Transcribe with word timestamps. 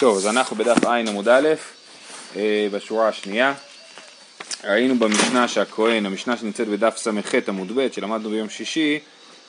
טוב, 0.00 0.16
אז 0.16 0.26
אנחנו 0.26 0.56
בדף 0.56 0.84
ע' 0.84 1.02
עמוד 1.08 1.28
א', 1.28 1.48
אה, 2.36 2.68
בשורה 2.72 3.08
השנייה. 3.08 3.54
ראינו 4.64 4.98
במשנה 4.98 5.48
שהכהן, 5.48 6.06
המשנה 6.06 6.36
שנמצאת 6.36 6.68
בדף 6.68 6.96
ס"ח 6.96 7.34
עמוד 7.48 7.72
ב', 7.74 7.92
שלמדנו 7.92 8.30
ביום 8.30 8.48
שישי, 8.48 8.98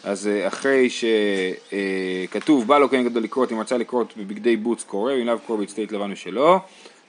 אז 0.03 0.27
אה, 0.27 0.47
אחרי 0.47 0.89
שכתוב, 0.89 2.67
בא 2.67 2.77
לו 2.77 2.89
כהן 2.89 3.03
גדול 3.03 3.23
לקרות, 3.23 3.51
אם 3.51 3.59
רצה 3.59 3.77
לקרות 3.77 4.13
בבגדי 4.17 4.57
בוץ 4.57 4.83
קורא, 4.83 5.13
אם 5.13 5.27
לאו 5.27 5.39
קורא 5.39 5.61
בצטית 5.61 5.91
לבן 5.91 6.11
ושלו, 6.11 6.59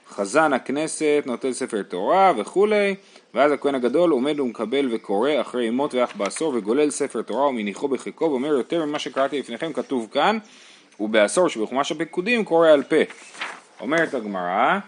חזן 0.09 0.53
הכנסת, 0.53 1.23
נוטל 1.25 1.53
ספר 1.53 1.81
תורה 1.81 2.33
וכולי, 2.37 2.95
ואז 3.33 3.51
הכהן 3.51 3.75
הגדול 3.75 4.11
עומד 4.11 4.39
ומקבל 4.39 4.89
וקורא 4.91 5.29
אחרי 5.41 5.69
אמות 5.69 5.93
ואח 5.93 6.15
בעשור 6.15 6.53
וגולל 6.55 6.89
ספר 6.89 7.21
תורה 7.21 7.47
ומניחו 7.47 7.87
בחיקו 7.87 8.25
ואומר 8.25 8.47
יותר 8.53 8.85
ממה 8.85 8.99
שקראתי 8.99 9.39
לפניכם 9.39 9.73
כתוב 9.73 10.07
כאן 10.11 10.37
ובעשור 10.99 11.49
שבחומש 11.49 11.91
הפיקודים 11.91 12.45
קורא 12.45 12.69
על 12.69 12.83
פה. 12.83 12.95
אומרת 13.79 14.13
הגמרא, 14.13 14.79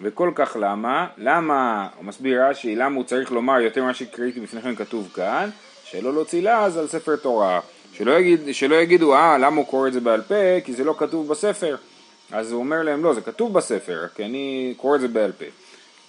וכל 0.00 0.32
כך 0.34 0.56
למה? 0.60 1.06
למה, 1.18 1.88
הוא 1.96 2.04
מסביר 2.04 2.44
רש"י, 2.44 2.76
למה 2.76 2.96
הוא 2.96 3.04
צריך 3.04 3.32
לומר 3.32 3.60
יותר 3.60 3.82
ממה 3.82 3.94
שקראתי 3.94 4.40
בפניכם 4.40 4.74
כתוב 4.74 5.08
כאן, 5.14 5.50
שלא 5.84 6.12
להוציא 6.12 6.42
לעז 6.42 6.76
על 6.76 6.88
ספר 6.88 7.16
תורה. 7.16 7.60
שלא, 7.92 8.18
יגיד, 8.18 8.40
שלא 8.52 8.74
יגידו, 8.74 9.14
אה, 9.14 9.38
למה 9.38 9.56
הוא 9.56 9.66
קורא 9.66 9.88
את 9.88 9.92
זה 9.92 10.00
בעל 10.00 10.22
פה? 10.22 10.60
כי 10.64 10.72
זה 10.72 10.84
לא 10.84 10.94
כתוב 10.98 11.28
בספר. 11.28 11.76
אז 12.32 12.52
הוא 12.52 12.60
אומר 12.60 12.82
להם, 12.82 13.04
לא, 13.04 13.14
זה 13.14 13.20
כתוב 13.20 13.52
בספר, 13.52 14.06
כי 14.14 14.24
אני 14.24 14.74
קורא 14.76 14.96
את 14.96 15.00
זה 15.00 15.08
בעל 15.08 15.32
פה. 15.32 15.44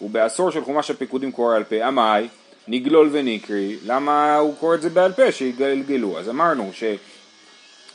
ובעשור 0.05 0.51
של 0.51 0.63
חומש 0.63 0.91
הפיקודים 0.91 1.31
קורא 1.31 1.55
על 1.55 1.63
פה, 1.63 1.85
עמאי, 1.85 2.27
נגלול 2.67 3.09
ונקרי, 3.11 3.77
למה 3.85 4.35
הוא 4.35 4.55
קורא 4.59 4.75
את 4.75 4.81
זה 4.81 4.89
בעל 4.89 5.11
פה? 5.11 5.31
שיגלגלו. 5.31 6.19
אז 6.19 6.29
אמרנו 6.29 6.71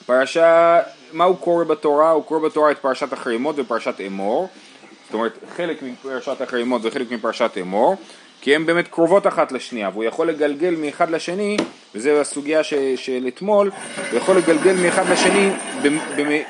שפרשה, 0.03 0.81
מה 1.13 1.25
הוא 1.25 1.37
קורא 1.37 1.65
בתורה? 1.65 2.11
הוא 2.11 2.25
קורא 2.25 2.41
בתורה 2.41 2.71
את 2.71 2.79
פרשת 2.79 3.13
החרימות 3.13 3.57
ופרשת 3.59 4.01
אמור, 4.07 4.49
זאת 5.05 5.15
אומרת 5.15 5.39
חלק 5.57 5.83
מפרשת 5.83 6.41
החרימות 6.41 6.81
וחלק 6.85 7.11
מפרשת 7.11 7.51
אמור, 7.61 7.97
כי 8.41 8.55
הן 8.55 8.67
באמת 8.67 8.89
קרובות 8.89 9.27
אחת 9.27 9.53
לשנייה, 9.53 9.91
והוא 9.93 10.05
יכול 10.05 10.29
לגלגל 10.29 10.75
מאחד 10.79 11.11
לשני, 11.11 11.57
וזו 11.95 12.11
הסוגיה 12.11 12.65
ש, 12.65 12.75
של 12.97 13.25
אתמול, 13.29 13.71
הוא 14.11 14.19
יכול 14.19 14.37
לגלגל 14.37 14.73
מאחד 14.73 15.05
לשני 15.09 15.51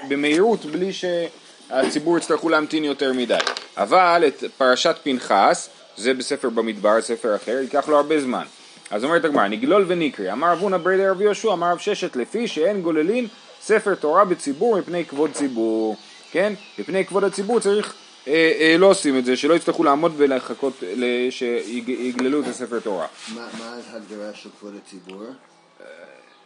במהירות 0.08 0.64
בלי 0.64 0.90
שהציבור 0.92 2.18
יצטרכו 2.18 2.48
להמתין 2.48 2.84
יותר 2.84 3.12
מדי. 3.12 3.38
אבל 3.76 4.24
את 4.26 4.44
פרשת 4.56 4.96
פנחס, 5.02 5.68
זה 5.96 6.14
בספר 6.14 6.50
במדבר, 6.50 7.00
ספר 7.00 7.36
אחר, 7.36 7.58
ייקח 7.62 7.88
לו 7.88 7.96
הרבה 7.96 8.20
זמן. 8.20 8.44
אז 8.90 9.04
אומרת 9.04 9.24
הגמרא, 9.24 9.48
נגלול 9.48 9.84
ונקרי, 9.88 10.32
אמר 10.32 10.52
אבונה 10.52 10.78
ברדה 10.78 11.10
רבי 11.10 11.24
יהושע, 11.24 11.52
אמר 11.52 11.72
רב 11.72 11.78
ששת, 11.78 12.16
לפי 12.16 12.48
שאין 12.48 12.82
גוללין 12.82 13.26
ספר 13.66 13.94
תורה 13.94 14.24
בציבור 14.24 14.78
מפני 14.78 15.04
כבוד 15.04 15.32
ציבור, 15.32 15.96
כן? 16.30 16.52
מפני 16.78 17.04
כבוד 17.04 17.24
הציבור 17.24 17.60
צריך 17.60 17.94
אה, 18.28 18.52
אה, 18.60 18.76
לא 18.78 18.86
עושים 18.86 19.18
את 19.18 19.24
זה, 19.24 19.36
שלא 19.36 19.54
יצטרכו 19.54 19.84
לעמוד 19.84 20.12
ולחכות 20.16 20.82
שיגללו 21.30 22.40
את 22.40 22.46
הספר 22.46 22.80
תורה. 22.80 23.06
מה 23.34 23.48
ההגדרה 23.92 24.34
של 24.34 24.48
כבוד 24.60 24.74
הציבור? 24.84 25.24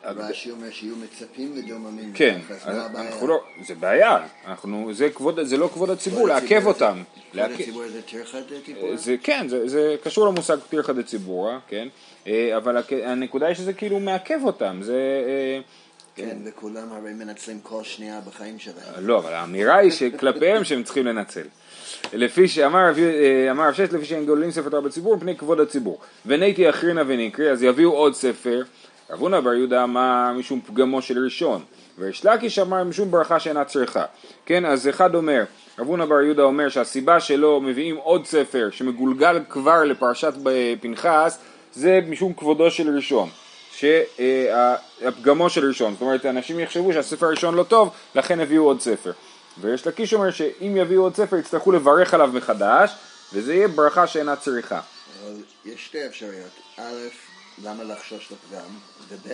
רש"י 0.04 0.50
אומר 0.50 0.70
שיהיו 0.70 0.96
מצפים 0.96 1.52
ודוממים. 1.58 2.12
כן, 2.14 2.40
אנחנו 2.66 3.26
לא, 3.26 3.40
זה 3.66 3.74
בעיה, 3.74 4.18
אנחנו, 4.46 4.90
זה, 4.92 5.10
כבוד, 5.10 5.42
זה 5.42 5.56
לא 5.56 5.70
כבוד 5.72 5.90
הציבור, 5.90 6.28
לעכב 6.28 6.66
אותם. 6.66 7.02
כבוד 7.32 7.50
הציבור 7.50 7.88
זה 7.88 8.02
טרחה 8.02 8.38
דציבורא? 8.40 8.96
זה 8.96 9.16
כן, 9.22 9.48
זה, 9.48 9.68
זה 9.68 9.96
קשור 10.02 10.26
למושג 10.26 10.56
טרחה 10.70 10.92
דציבורא, 10.92 11.58
כן, 11.68 11.88
אבל 12.56 12.82
הנקודה 13.04 13.46
היא 13.46 13.54
שזה 13.54 13.72
כאילו 13.72 14.00
מעכב 14.00 14.40
אותם, 14.44 14.78
זה... 14.82 14.96
כן, 16.16 16.36
וכולם 16.44 16.92
הרי 16.92 17.12
מנצלים 17.12 17.60
כל 17.60 17.82
שנייה 17.82 18.20
בחיים 18.28 18.58
שלהם. 18.58 19.06
לא, 19.06 19.18
אבל 19.18 19.32
האמירה 19.32 19.76
היא 19.76 19.90
שכלפיהם 19.90 20.64
שהם 20.64 20.82
צריכים 20.82 21.06
לנצל. 21.06 21.44
לפי 22.12 22.48
שאמר 22.48 22.92
רב 23.68 23.72
שש, 23.72 23.80
לפי 23.80 24.04
שהם 24.04 24.26
גוללים 24.26 24.50
ספר 24.50 24.68
תורה 24.68 24.82
בציבור, 24.82 25.16
מפני 25.16 25.36
כבוד 25.36 25.60
הציבור. 25.60 26.00
וניתי 26.26 26.70
אחרינה 26.70 27.02
ונקרי, 27.06 27.50
אז 27.50 27.62
יביאו 27.62 27.90
עוד 27.90 28.14
ספר. 28.14 28.62
רב 29.10 29.20
הונא 29.20 29.40
בר 29.40 29.54
יהודה 29.54 29.84
אמר 29.84 30.32
משום 30.32 30.60
פגמו 30.66 31.02
של 31.02 31.24
ראשון. 31.24 31.62
וריש 31.98 32.24
לקיש 32.24 32.58
אמר 32.58 32.84
משום 32.84 33.10
ברכה 33.10 33.40
שאינה 33.40 33.64
צריכה. 33.64 34.04
כן, 34.46 34.64
אז 34.64 34.88
אחד 34.88 35.14
אומר, 35.14 35.44
רב 35.78 35.86
הונא 35.86 36.04
בר 36.04 36.20
יהודה 36.20 36.42
אומר 36.42 36.68
שהסיבה 36.68 37.20
שלו 37.20 37.60
מביאים 37.60 37.96
עוד 37.96 38.26
ספר 38.26 38.68
שמגולגל 38.70 39.40
כבר 39.48 39.84
לפרשת 39.84 40.32
פנחס, 40.80 41.38
זה 41.72 42.00
משום 42.08 42.32
כבודו 42.32 42.70
של 42.70 42.96
ראשון. 42.96 43.28
שהפגמו 43.80 45.50
של 45.50 45.68
ראשון, 45.68 45.92
זאת 45.92 46.02
אומרת 46.02 46.26
אנשים 46.26 46.60
יחשבו 46.60 46.92
שהספר 46.92 47.26
הראשון 47.26 47.54
לא 47.54 47.62
טוב, 47.62 47.90
לכן 48.14 48.40
הביאו 48.40 48.64
עוד 48.64 48.80
ספר. 48.80 49.12
ויש 49.60 49.86
לקיש 49.86 50.14
אומר 50.14 50.30
שאם 50.30 50.76
יביאו 50.76 51.02
עוד 51.02 51.16
ספר 51.16 51.36
יצטרכו 51.36 51.72
לברך 51.72 52.14
עליו 52.14 52.30
מחדש, 52.32 52.90
וזה 53.32 53.54
יהיה 53.54 53.68
ברכה 53.68 54.06
שאינה 54.06 54.36
צריכה. 54.36 54.80
יש 55.64 55.86
שתי 55.86 56.06
אפשרויות, 56.06 56.50
א', 56.78 56.82
למה 57.64 57.84
לחשוש 57.84 58.32
לפגם, 58.32 58.68
וב', 59.08 59.32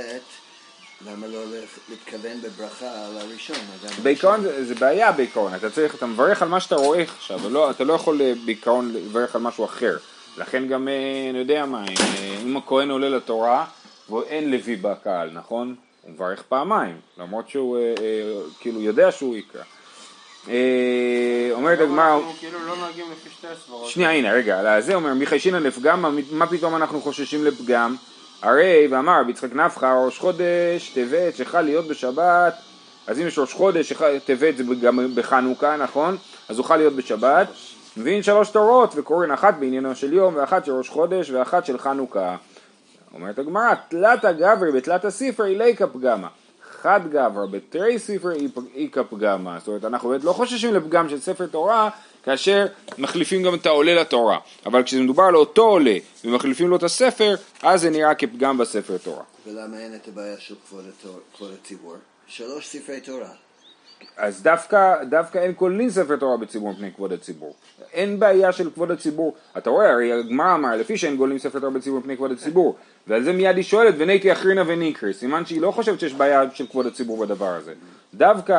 למה 1.06 1.27
לא 1.27 1.45
להתכוון 1.89 2.41
בברכה 2.41 3.06
על 3.06 3.19
הראשון? 3.19 3.56
בעיקרון 4.03 4.43
זה, 4.43 4.65
זה 4.65 4.75
בעיה 4.75 5.12
בעיקרון, 5.12 5.55
אתה 5.55 5.71
צריך, 5.71 5.95
אתה 5.95 6.06
מברך 6.06 6.43
על 6.43 6.49
מה 6.49 6.61
שאתה 6.61 6.75
רואה 6.75 7.03
עכשיו, 7.03 7.49
לא, 7.49 7.71
אתה 7.71 7.85
לא 7.85 7.93
יכול 7.93 8.23
אה, 8.23 8.33
בעיקרון 8.45 8.93
לברך 8.93 9.35
על 9.35 9.41
משהו 9.41 9.65
אחר. 9.65 9.97
לכן 10.37 10.69
גם, 10.69 10.89
אה, 10.89 11.31
אני 11.31 11.39
יודע 11.39 11.67
מה, 11.67 11.85
אה, 11.89 12.37
אם 12.43 12.56
הכהן 12.56 12.91
עולה 12.91 13.09
לתורה 13.09 13.65
ואין 14.11 14.50
לוי 14.50 14.77
בקהל, 14.77 15.31
נכון? 15.33 15.75
הוא 16.03 16.12
מברך 16.12 16.43
פעמיים, 16.43 16.97
למרות 17.19 17.49
שהוא 17.49 17.78
כאילו 18.61 18.81
יודע 18.81 19.12
שהוא 19.12 19.37
יקרא. 19.37 19.62
אומרת 21.53 21.81
הגמרא... 21.81 22.19
כאילו 22.39 22.59
לא 22.67 22.77
נוהגים 22.77 23.05
לפי 23.12 23.31
שתי 23.31 23.47
הסברות. 23.47 23.89
שנייה, 23.89 24.11
הנה, 24.11 24.33
רגע, 24.33 24.81
זה 24.81 24.94
אומר, 24.94 25.15
מי 25.15 25.27
חיישינא 25.27 25.56
לפגם, 25.56 26.21
מה 26.31 26.47
פתאום 26.47 26.77
אנחנו 26.77 27.00
חוששים 27.00 27.44
לפגם? 27.44 27.97
הרי, 28.43 28.89
ואמר 28.91 29.21
רבי 29.21 29.31
יצחק 29.31 29.53
נפחא, 29.53 30.05
ראש 30.05 30.19
חודש, 30.19 30.91
טבת, 30.94 31.37
שחל 31.37 31.61
להיות 31.61 31.88
בשבת, 31.88 32.55
אז 33.06 33.21
אם 33.21 33.27
יש 33.27 33.38
ראש 33.38 33.53
חודש, 33.53 33.93
טבת 34.25 34.56
זה 34.56 34.65
גם 34.83 35.15
בחנוכה, 35.15 35.77
נכון? 35.77 36.17
אז 36.49 36.59
הוא 36.59 36.67
חל 36.67 36.77
להיות 36.77 36.93
בשבת, 36.93 37.47
מבין 37.97 38.23
שלוש 38.23 38.50
תורות, 38.50 38.93
וקורן 38.97 39.31
אחת 39.31 39.55
בעניינו 39.61 39.94
של 39.94 40.12
יום, 40.12 40.34
ואחת 40.37 40.65
של 40.65 40.73
ראש 40.73 40.88
חודש, 40.88 41.31
ואחת 41.31 41.67
של 41.67 41.78
חנוכה. 41.78 42.37
אומרת 43.16 43.38
הגמרא, 43.38 43.75
תלתא 43.88 44.32
גברי 44.32 44.72
בתלתא 44.72 45.10
ספרי 45.10 45.59
ליקא 45.59 45.87
פגמה. 45.93 46.28
חד 46.82 47.00
גברא 47.10 47.47
בתרי 47.47 47.99
ספר 47.99 48.28
איכא 48.75 49.03
פגמה. 49.10 49.59
זאת 49.59 49.69
אומרת, 49.69 49.84
אנחנו 49.84 50.09
באמת 50.09 50.25
לא 50.25 50.32
חוששים 50.32 50.75
לפגם 50.75 51.09
של 51.09 51.21
ספר 51.21 51.47
תורה 51.47 51.88
כאשר 52.25 52.66
מחליפים 52.99 53.43
גם 53.43 53.55
את 53.55 53.66
העולה 53.66 53.94
לתורה. 53.94 54.38
אבל 54.66 54.82
כשזה 54.82 55.00
מדובר 55.00 55.22
על 55.22 55.37
אותו 55.37 55.62
עולה 55.62 55.99
ומחליפים 56.25 56.69
לו 56.69 56.76
את 56.76 56.82
הספר, 56.82 57.34
אז 57.62 57.81
זה 57.81 57.91
נראה 57.91 58.15
כפגם 58.15 58.59
בספר 58.59 58.97
תורה. 58.99 59.22
ולמה 59.47 59.78
אין 59.78 59.94
את 59.94 60.09
הבעיה 60.09 60.37
של 60.38 60.55
כבוד 61.37 61.50
הציבור? 61.60 61.94
שלוש 62.26 62.69
ספרי 62.69 63.00
תורה. 63.00 63.46
אז 64.17 64.43
דווקא, 64.43 65.05
דווקא 65.05 65.39
אין 65.39 65.53
כוללים 65.57 65.91
ספר 65.91 66.17
תורה 66.17 66.37
בציבור 66.37 66.73
מפני 66.73 66.93
כבוד 66.97 67.12
הציבור. 67.12 67.55
אין 67.93 68.21
בעיה 68.21 68.53
של 68.53 68.71
כבוד 68.71 68.91
הציבור. 68.91 69.34
אתה 69.59 69.71
רואה, 69.71 69.93
הרי 69.93 70.12
הגמרא 70.12 70.55
אמר, 70.55 70.77
לפי 70.77 70.99
שאין 70.99 71.17
גולים 71.17 71.39
ספר 71.39 71.59
תורה 71.59 71.73
בציבור 71.73 71.99
מפני 71.99 72.17
כבוד 72.17 72.33
הציבור. 72.33 72.77
ועל 73.06 73.23
זה 73.23 73.33
מיד 73.33 73.56
היא 73.56 73.65
שואלת, 73.65 73.95
וניתי 73.99 74.33
אחרינה 74.33 74.62
וניקרי. 74.67 75.15
סימן 75.15 75.47
שהיא 75.47 75.61
לא 75.61 75.71
חושבת 75.71 76.01
שיש 76.01 76.15
בעיה 76.15 76.43
של 76.55 76.67
כבוד 76.67 76.87
הציבור 76.87 77.27
בדבר 77.27 77.55
הזה. 77.55 77.73
דווקא 78.15 78.59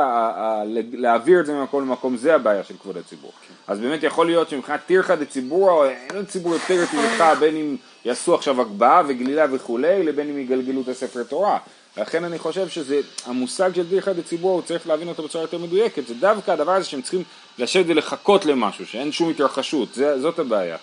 להעביר 0.93 1.39
את 1.39 1.45
זה 1.45 1.53
ממקום 1.53 1.81
למקום, 1.81 2.17
זה 2.17 2.35
הבעיה 2.35 2.63
של 2.63 2.73
כבוד 2.81 2.97
הציבור. 2.97 3.31
אז 3.67 3.79
באמת 3.79 4.03
יכול 4.03 4.25
להיות 4.25 4.49
שמבחינת 4.49 4.79
טרחה 4.85 5.15
דציבור, 5.15 5.85
אין 5.85 6.21
לציבור 6.21 6.53
יותר 6.53 6.85
טרחה 6.91 7.35
בין 7.35 7.55
אם 7.55 7.75
יעשו 8.05 8.35
עכשיו 8.35 8.61
הגבהה 8.61 9.03
וגלילה 9.07 9.45
וכולי, 9.51 10.03
לבין 10.03 10.29
אם 10.29 10.39
יגלגלו 10.39 10.81
את 10.81 10.87
הספר 10.87 11.23
תורה. 11.23 11.57
לכן 11.97 12.23
אני 12.23 12.39
חושב 12.39 12.69
שזה, 12.69 13.01
המושג 13.25 13.75
של 13.75 13.89
טרחה 13.89 14.13
דציבור, 14.13 14.51
הוא 14.51 14.61
צריך 14.61 14.87
להבין 14.87 15.07
אותו 15.07 15.23
בצורה 15.23 15.43
יותר 15.43 15.57
מדויקת, 15.57 16.07
זה 16.07 16.13
דווקא 16.13 16.51
הדבר 16.51 16.71
הזה 16.71 16.85
שהם 16.85 17.01
צריכים 17.01 17.23
לשבת 17.57 17.85
ולחכות 17.87 18.45
למשהו, 18.45 18.85
שאין 18.85 19.11
שום 19.11 19.29
התרחשות, 19.29 19.93
זה, 19.93 20.21
זאת 20.21 20.39
הבעיה. 20.39 20.77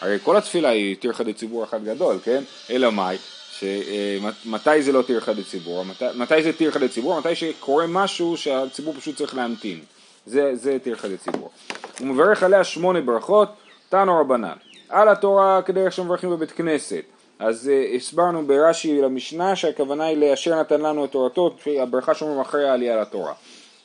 הרי 0.00 0.18
כל 0.22 0.36
התפילה 0.36 0.68
היא 0.68 0.96
טרחה 0.96 1.24
דציבור 1.24 1.64
אחד 1.64 1.84
גדול, 1.84 2.18
כן? 2.24 2.42
אלא 2.70 2.92
מאי? 2.92 3.16
שמתי 3.58 4.82
זה 4.82 4.92
לא 4.92 5.02
טרחה 5.02 5.32
דציבור? 5.32 5.84
מת, 5.84 6.02
מתי 6.02 6.42
זה 6.42 6.52
טרחה 6.52 6.78
דציבור? 6.78 7.20
מתי 7.20 7.34
שקורה 7.34 7.86
משהו 7.86 8.36
שהציבור 8.36 8.94
פשוט 8.94 9.16
צריך 9.16 9.34
להמתין. 9.34 9.80
זה, 10.26 10.50
זה 10.54 10.78
טרחה 10.82 11.08
דציבור. 11.08 11.50
הוא 11.98 12.06
מברך 12.06 12.42
עליה 12.42 12.64
שמונה 12.64 13.00
ברכות, 13.00 13.48
תנו 13.88 14.20
רבנן. 14.20 14.56
על 14.88 15.08
התורה 15.08 15.62
כדרך 15.62 15.92
שמברכים 15.92 16.30
בבית 16.30 16.52
כנסת. 16.52 17.02
אז 17.40 17.70
uh, 17.70 17.96
הסברנו 17.96 18.46
ברש"י 18.46 19.00
למשנה 19.00 19.56
שהכוונה 19.56 20.04
היא 20.04 20.16
לאשר 20.16 20.60
נתן 20.60 20.80
לנו 20.80 21.04
את 21.04 21.10
תורתו, 21.10 21.56
הברכה 21.80 22.14
שאומרים 22.14 22.40
אחרי 22.40 22.68
העלייה 22.68 23.00
לתורה. 23.00 23.32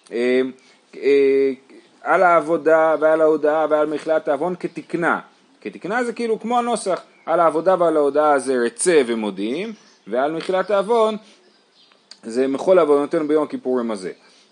Uh, 0.07 0.11
uh, 0.93 0.97
על 2.01 2.23
העבודה 2.23 2.95
ועל 2.99 3.21
ההודעה 3.21 3.65
ועל 3.69 3.87
מחילת 3.87 4.27
העוון 4.27 4.55
כתקנה. 4.59 5.19
כתקנה 5.61 6.03
זה 6.03 6.13
כאילו 6.13 6.39
כמו 6.39 6.57
הנוסח, 6.57 7.01
על 7.25 7.39
העבודה 7.39 7.75
ועל 7.79 7.97
ההודעה 7.97 8.39
זה 8.39 8.55
רצה 8.65 9.01
ומודיעים, 9.07 9.73
ועל 10.07 10.31
מחילת 10.31 10.71
העוון 10.71 11.17
זה 12.23 12.47
מחול 12.47 12.79
עוונותינו 12.79 13.27
ביום 13.27 13.43
הכיפורים 13.43 13.91
הזה. 13.91 14.11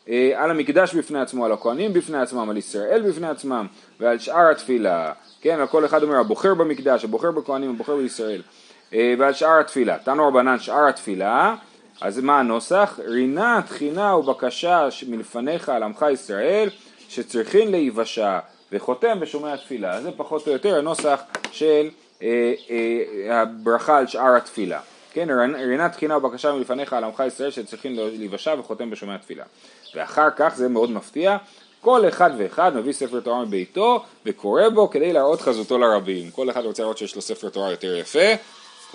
אה, 0.10 0.32
על 0.36 0.52
המקדש 0.52 0.96
בפני 0.96 1.20
עצמו, 1.20 1.46
על 1.46 1.52
הכהנים 1.52 1.94
בפני 1.94 2.18
עצמם, 2.18 2.50
על 2.50 2.58
ישראל 2.58 3.02
בפני 3.10 3.28
עצמם 3.28 3.68
ועל 4.00 4.20
שאר 4.20 4.52
התפילה, 4.52 5.14
כן, 5.42 5.60
על 5.60 5.68
כל 5.68 5.86
אחד 5.86 6.04
אומר 6.04 6.16
הבוחר 6.16 6.54
במקדש, 6.54 7.04
הבוחר 7.04 7.32
בכהנים, 7.32 7.70
הבוחר 7.70 7.96
בישראל 7.96 8.42
אה, 8.42 8.63
ועל 8.94 9.34
שאר 9.34 9.60
התפילה. 9.60 9.98
תנו 9.98 10.28
רבנן 10.28 10.60
שאר 10.60 10.88
התפילה, 10.88 11.56
אז 12.02 12.20
מה 12.20 12.40
הנוסח? 12.40 13.00
רינה, 13.06 13.62
תחינה 13.68 14.16
ובקשה 14.16 14.88
מלפניך 15.08 15.70
על 15.70 15.84
עמך 15.84 16.06
ישראל 16.14 16.70
שצריכים 17.10 17.72
להיוושע 17.72 18.40
וחותם 18.72 19.20
בשומע 19.20 19.54
התפילה. 19.54 20.02
זה 20.02 20.12
פחות 20.18 20.48
או 20.48 20.52
יותר 20.52 20.78
הנוסח 20.78 21.22
של 21.52 21.90
אה, 22.22 22.54
אה, 22.70 23.42
הברכה 23.42 23.98
על 23.98 24.08
שאר 24.08 24.36
התפילה. 24.36 24.80
כן, 25.14 25.28
רינה 25.56 25.90
תחינה 25.90 26.18
ובקשה 26.18 26.52
מלפניך 26.52 26.94
על 26.94 27.04
עמך 27.04 27.24
ישראל 27.28 27.52
שצריכים 27.52 27.96
להיוושע 27.96 28.56
וחותם 28.60 28.90
בשומע 28.90 29.16
התפילה. 29.16 29.44
ואחר 29.96 30.30
כך, 30.36 30.54
זה 30.56 30.70
מאוד 30.70 30.92
מפתיע, 30.92 31.38
כל 31.82 32.08
אחד 32.08 32.30
ואחד 32.38 32.76
מביא 32.76 32.94
ספר 32.94 33.20
תורה 33.20 33.46
מביתו 33.46 34.04
וקורא 34.26 34.70
בו 34.70 34.90
כדי 34.90 35.14
להראות 35.14 35.42
חזותו 35.42 35.78
לרבים. 35.78 36.32
כל 36.32 36.50
אחד 36.50 36.66
רוצה 36.66 36.84
להראות 36.84 36.98
שיש 36.98 37.16
לו 37.16 37.22
ספר 37.22 37.50
תורה 37.50 37.72
יותר 37.72 37.96
יפה, 37.96 38.34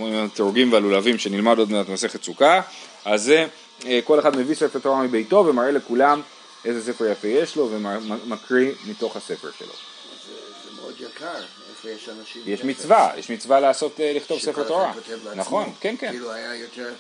התורגים 0.01 0.73
והלולבים 0.73 1.19
שנלמד 1.19 1.59
עוד 1.59 1.73
מעט 1.73 1.89
מסכת 1.89 2.23
סוכה, 2.23 2.61
אז 3.05 3.23
זה, 3.23 3.47
אה, 3.87 4.01
כל 4.05 4.21
אחד 4.21 4.37
מביא 4.37 4.55
ספר 4.55 4.79
תורה 4.79 5.03
מביתו 5.03 5.45
ומראה 5.47 5.71
לכולם 5.71 6.21
איזה 6.65 6.93
ספר 6.93 7.07
יפה 7.07 7.29
יש 7.29 7.57
לו 7.57 7.71
ומקריא 7.71 8.73
מתוך 8.87 9.17
הספר 9.17 9.49
שלו. 9.59 9.69
זה, 9.69 10.33
זה 10.65 10.81
מאוד 10.81 10.95
יקר, 11.01 11.45
איפה 11.71 11.91
יש 11.91 12.09
אנשים... 12.09 12.43
יש 12.47 12.65
מצווה, 12.65 13.11
יש 13.17 13.31
מצווה 13.31 13.61
לעשות, 13.61 14.01
אה, 14.01 14.13
לכתוב 14.17 14.39
ספר 14.39 14.65
תורה. 14.65 14.93
נכון, 15.35 15.73
כן, 15.81 15.95
כן. 15.99 16.11
כאילו 16.11 16.33
היה 16.33 16.55
יותר 16.55 16.93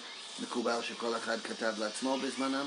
מקובל 0.43 0.79
שכל 0.83 1.17
אחד 1.17 1.37
כתב 1.45 1.73
לעצמו 1.79 2.19
בזמנם? 2.19 2.67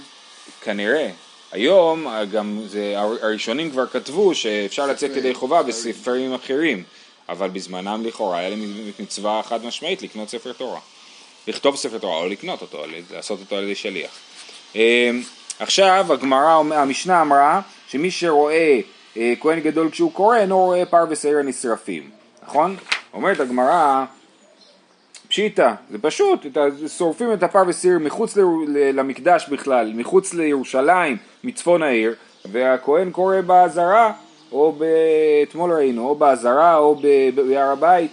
כנראה. 0.61 1.11
היום 1.51 2.07
גם 2.31 2.61
זה, 2.67 2.93
הראשונים 2.97 3.71
כבר 3.71 3.87
כתבו 3.87 4.35
שאפשר 4.35 4.87
לצאת 4.87 5.15
ידי 5.15 5.33
חובה 5.33 5.63
בספרים 5.63 6.33
אחרים, 6.33 6.83
אבל 7.31 7.49
בזמנם 7.49 8.05
לכאורה 8.05 8.37
היה 8.37 8.49
להם 8.49 8.61
מצווה 8.99 9.41
חד 9.43 9.65
משמעית 9.65 10.01
לקנות 10.01 10.29
ספר 10.29 10.53
תורה. 10.53 10.79
לכתוב 11.47 11.75
ספר 11.75 11.97
תורה 11.97 12.17
או 12.17 12.27
לקנות 12.27 12.61
אותו, 12.61 12.83
לעשות 13.11 13.39
אותו 13.39 13.55
על 13.55 13.63
ידי 13.63 13.75
שליח. 13.75 14.11
אמ, 14.75 15.21
עכשיו 15.59 16.05
הגמרא, 16.09 16.61
המשנה 16.73 17.21
אמרה 17.21 17.61
שמי 17.87 18.11
שרואה 18.11 18.79
אה, 19.17 19.33
כהן 19.39 19.59
גדול 19.59 19.89
כשהוא 19.91 20.11
קורא 20.11 20.37
אינו 20.37 20.59
רואה 20.59 20.85
פר 20.85 21.05
ושעיר 21.09 21.41
נשרפים, 21.41 22.09
נכון? 22.43 22.75
אומרת 23.13 23.39
הגמרא 23.39 24.05
פשיטא, 25.27 25.73
זה 25.89 25.97
פשוט, 26.01 26.45
שורפים 26.97 27.33
את 27.33 27.43
הפר 27.43 27.63
ושעיר 27.67 27.99
מחוץ 27.99 28.37
למקדש 28.93 29.47
בכלל, 29.49 29.91
מחוץ 29.95 30.33
לירושלים, 30.33 31.17
מצפון 31.43 31.83
העיר, 31.83 32.15
והכהן 32.45 33.11
קורא 33.11 33.41
בעזרה, 33.41 34.13
או 34.51 34.75
אתמול 35.43 35.73
ראינו, 35.73 36.09
או 36.09 36.15
בעזרה 36.15 36.77
או 36.77 36.95
בהר 37.35 37.69
הבית, 37.71 38.11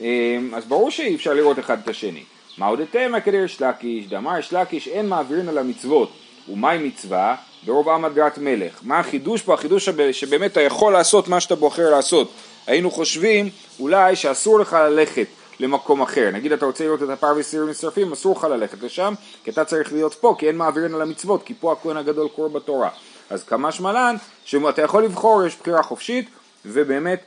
אמ, 0.00 0.50
אז 0.54 0.64
ברור 0.64 0.90
שאי 0.90 1.14
אפשר 1.14 1.34
לראות 1.34 1.58
אחד 1.58 1.78
את 1.84 1.88
השני. 1.88 2.22
מה 2.58 2.66
עוד 2.66 2.80
אתם 2.80 3.12
כדיר 3.24 3.46
שלקיש, 3.46 4.06
דאמר 4.06 4.40
שלקיש 4.40 4.88
אין 4.88 5.08
מעבירים 5.08 5.48
על 5.48 5.58
המצוות, 5.58 6.10
ומהי 6.48 6.78
מצווה? 6.78 7.36
ברוב 7.66 7.88
עם 7.88 8.04
הדרת 8.04 8.38
מלך. 8.38 8.80
מה 8.82 8.98
החידוש 8.98 9.42
פה? 9.42 9.54
החידוש 9.54 9.88
שבאמת 10.12 10.52
אתה 10.52 10.60
יכול 10.60 10.92
לעשות 10.92 11.28
מה 11.28 11.40
שאתה 11.40 11.54
בוחר 11.54 11.90
לעשות. 11.90 12.30
היינו 12.66 12.90
חושבים 12.90 13.50
אולי 13.80 14.16
שאסור 14.16 14.60
לך 14.60 14.72
ללכת 14.72 15.26
למקום 15.60 16.02
אחר. 16.02 16.30
נגיד 16.32 16.52
אתה 16.52 16.66
רוצה 16.66 16.84
לראות 16.84 17.02
את 17.02 17.08
הפר 17.08 17.32
וסירים 17.36 17.68
נשרפים, 17.68 18.12
אסור 18.12 18.36
לך 18.36 18.44
ללכת 18.44 18.82
לשם, 18.82 19.14
כי 19.44 19.50
אתה 19.50 19.64
צריך 19.64 19.92
להיות 19.92 20.14
פה, 20.14 20.34
כי 20.38 20.48
אין 20.48 20.56
מעבירים 20.56 20.94
על 20.94 21.02
המצוות, 21.02 21.42
כי 21.42 21.54
פה 21.60 21.72
הכהן 21.72 21.96
הגדול 21.96 22.28
קורא 22.28 22.48
בתורה. 22.48 22.88
אז 23.30 23.44
כמה 23.44 23.72
שמלן, 23.72 24.16
שאתה 24.44 24.82
יכול 24.82 25.04
לבחור, 25.04 25.46
יש 25.46 25.56
בחירה 25.60 25.82
חופשית, 25.82 26.28
ובאמת, 26.66 27.24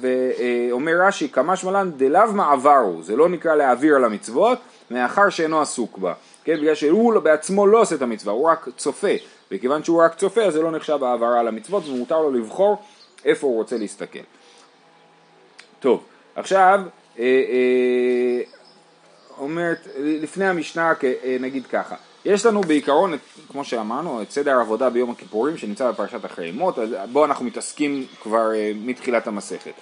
ואומר 0.00 0.92
רש"י, 1.06 1.28
כמה 1.28 1.56
שמלן 1.56 1.90
דלאו 1.96 2.32
מעברו, 2.32 3.02
זה 3.02 3.16
לא 3.16 3.28
נקרא 3.28 3.54
להעביר 3.54 3.96
על 3.96 4.04
המצוות, 4.04 4.58
מאחר 4.90 5.30
שאינו 5.30 5.60
עסוק 5.60 5.98
בה. 5.98 6.12
כן, 6.44 6.56
בגלל 6.56 6.74
שהוא 6.74 7.18
בעצמו 7.18 7.66
לא 7.66 7.80
עושה 7.80 7.94
את 7.94 8.02
המצווה, 8.02 8.32
הוא 8.32 8.48
רק 8.48 8.68
צופה. 8.76 9.12
וכיוון 9.50 9.84
שהוא 9.84 10.02
רק 10.02 10.14
צופה, 10.14 10.42
אז 10.42 10.52
זה 10.52 10.62
לא 10.62 10.70
נחשב 10.70 11.04
העברה 11.04 11.40
על 11.40 11.48
המצוות, 11.48 11.88
ומותר 11.88 12.20
לו 12.20 12.30
לבחור 12.30 12.82
איפה 13.24 13.46
הוא 13.46 13.56
רוצה 13.56 13.76
להסתכל. 13.78 14.18
טוב, 15.80 16.04
עכשיו, 16.36 16.80
אה, 17.18 17.24
אה, 17.24 18.40
אומרת, 19.38 19.88
לפני 19.96 20.46
המשנה 20.46 20.92
אה, 21.04 21.36
נגיד 21.40 21.66
ככה, 21.66 21.96
יש 22.24 22.46
לנו 22.46 22.60
בעיקרון, 22.60 23.14
כמו 23.52 23.64
שאמרנו, 23.64 24.22
את 24.22 24.30
סדר 24.30 24.56
העבודה 24.56 24.90
ביום 24.90 25.10
הכיפורים 25.10 25.56
שנמצא 25.56 25.90
בפרשת 25.90 26.24
אחרי 26.24 26.50
מות, 26.50 26.78
בו 27.12 27.24
אנחנו 27.24 27.44
מתעסקים 27.44 28.06
כבר 28.22 28.50
מתחילת 28.74 29.26
המסכת. 29.26 29.72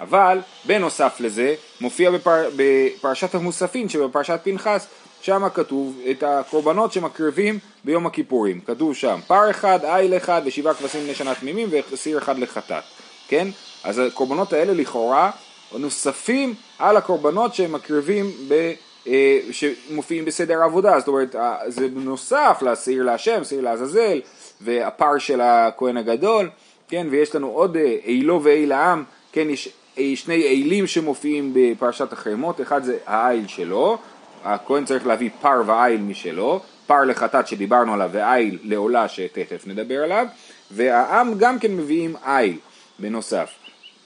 אבל 0.00 0.40
בנוסף 0.64 1.16
לזה 1.20 1.54
מופיע 1.80 2.10
בפר, 2.10 2.50
בפרשת 2.56 3.34
המוספין 3.34 3.88
שבפרשת 3.88 4.40
פנחס 4.44 4.86
שם 5.20 5.48
כתוב 5.54 6.00
את 6.10 6.22
הקורבנות 6.22 6.92
שמקריבים 6.92 7.58
ביום 7.84 8.06
הכיפורים, 8.06 8.60
כתוב 8.60 8.94
שם 8.94 9.20
פר 9.26 9.50
אחד, 9.50 9.84
איל 9.84 10.16
אחד 10.16 10.42
ושבעה 10.44 10.74
כבשים 10.74 11.04
בני 11.04 11.14
שנה 11.14 11.34
תמימים 11.34 11.68
וסיר 11.92 12.18
אחד 12.18 12.38
לחטאת, 12.38 12.84
כן? 13.28 13.48
אז 13.84 13.98
הקורבנות 13.98 14.52
האלה 14.52 14.72
לכאורה 14.72 15.30
נוספים 15.72 16.54
על 16.78 16.96
הקורבנות 16.96 17.54
שהם 17.54 17.72
מקריבים 17.72 18.32
ב... 18.48 18.72
אה, 19.08 19.40
שמופיעים 19.50 20.24
בסדר 20.24 20.60
העבודה, 20.62 20.98
זאת 20.98 21.08
אומרת 21.08 21.36
זה 21.66 21.88
נוסף 21.92 22.62
לשעיר 22.62 23.02
להשם, 23.02 23.44
שעיר 23.44 23.60
לעזאזל 23.60 24.20
והפר 24.60 25.18
של 25.18 25.40
הכהן 25.40 25.96
הגדול, 25.96 26.50
כן, 26.88 27.06
ויש 27.10 27.34
לנו 27.34 27.46
עוד 27.46 27.76
אילו 28.04 28.34
אה, 28.34 28.40
ואיל 28.42 28.72
העם, 28.72 29.04
כן, 29.32 29.50
יש 29.50 29.68
אה, 29.98 30.12
שני 30.14 30.34
אילים 30.34 30.86
שמופיעים 30.86 31.52
בפרשת 31.54 32.12
החרמות, 32.12 32.60
אחד 32.60 32.82
זה 32.82 32.98
האיל 33.06 33.46
שלו, 33.46 33.98
הכהן 34.44 34.84
צריך 34.84 35.06
להביא 35.06 35.30
פר 35.40 35.62
ואיל 35.66 36.00
משלו, 36.00 36.60
פר 36.86 37.04
לחטאת 37.04 37.48
שדיברנו 37.48 37.94
עליו 37.94 38.10
ואיל 38.12 38.58
לעולה 38.62 39.08
שתכף 39.08 39.66
נדבר 39.66 40.02
עליו, 40.02 40.26
והעם 40.70 41.34
גם 41.38 41.58
כן 41.58 41.76
מביאים 41.76 42.16
איל 42.26 42.56
בנוסף. 42.98 43.50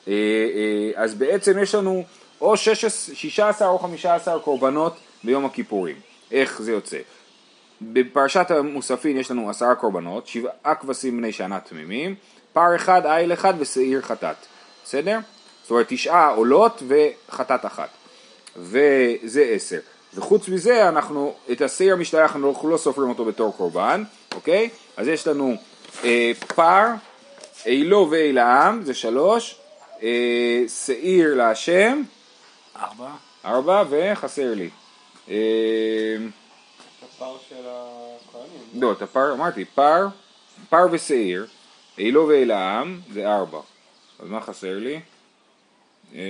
אה, 0.08 0.12
אה, 0.12 1.02
אז 1.02 1.14
בעצם 1.14 1.58
יש 1.58 1.74
לנו 1.74 2.04
או 2.42 2.56
16 2.56 3.68
או 3.68 3.78
15 3.78 4.38
קורבנות 4.38 4.96
ביום 5.24 5.44
הכיפורים. 5.44 5.96
איך 6.30 6.62
זה 6.62 6.72
יוצא? 6.72 6.98
בפרשת 7.82 8.50
המוספין 8.50 9.16
יש 9.16 9.30
לנו 9.30 9.50
עשרה 9.50 9.74
קורבנות, 9.74 10.26
שבעה 10.26 10.74
כבשים 10.74 11.16
בני 11.16 11.32
שנה 11.32 11.60
תמימים, 11.60 12.14
פר 12.52 12.76
אחד, 12.76 13.06
איל 13.06 13.32
אחד 13.32 13.54
ושעיר 13.58 14.02
חטאת. 14.02 14.36
בסדר? 14.84 15.18
זאת 15.62 15.70
אומרת 15.70 15.86
תשעה 15.88 16.28
עולות 16.28 16.82
וחטאת 16.88 17.66
אחת. 17.66 17.88
וזה 18.56 19.42
עשר. 19.42 19.78
וחוץ 20.14 20.48
מזה 20.48 20.88
אנחנו, 20.88 21.34
את 21.52 21.60
השעיר 21.60 21.92
המשתלח 21.92 22.36
אנחנו 22.36 22.68
לא 22.70 22.76
סופרים 22.76 23.08
אותו 23.08 23.24
בתור 23.24 23.54
קורבן, 23.56 24.04
אוקיי? 24.34 24.68
אז 24.96 25.08
יש 25.08 25.26
לנו 25.26 25.54
אה, 26.04 26.32
פר, 26.54 26.86
אילו 27.66 28.08
ואיל 28.10 28.38
העם, 28.38 28.82
זה 28.82 28.94
שלוש, 28.94 29.56
אה, 30.02 30.62
שעיר 30.84 31.34
להשם, 31.34 32.02
ארבע, 32.76 33.10
ארבע 33.44 33.84
וחסר 33.90 34.54
לי. 34.54 34.70
אה, 35.28 36.16
הפר 37.02 37.36
של 37.48 37.64
הכהנים. 37.66 38.82
לא, 38.82 38.92
את 38.92 39.02
הפר, 39.02 39.32
אמרתי, 39.32 39.64
פר, 39.64 40.06
פר 40.68 40.86
ושעיר, 40.90 41.46
אילו 41.98 42.28
ואיל 42.28 42.50
העם, 42.50 43.00
זה 43.12 43.28
ארבע. 43.28 43.60
אז 44.20 44.28
מה 44.28 44.40
חסר 44.40 44.78
לי? 44.78 45.00
אה, 46.14 46.20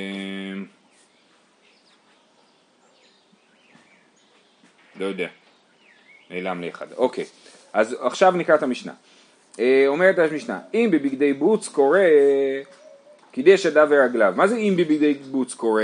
לא 4.96 5.04
יודע. 5.04 5.28
נעלם 6.30 6.60
לי 6.60 6.70
אחד. 6.70 6.92
אוקיי, 6.92 7.24
אז 7.72 7.96
עכשיו 8.00 8.32
נקרא 8.32 8.54
את 8.54 8.62
המשנה. 8.62 8.92
אה, 9.58 9.84
אומרת 9.86 10.18
המשנה, 10.18 10.60
אם 10.74 10.88
בבגדי 10.92 11.32
בוץ 11.32 11.68
קורא 11.68 11.98
קידש 13.32 13.64
ידיו 13.64 13.88
ורגליו. 13.90 14.32
מה 14.36 14.46
זה 14.46 14.56
אם 14.56 14.74
בבגדי 14.76 15.14
בוץ 15.14 15.54
קורא? 15.54 15.82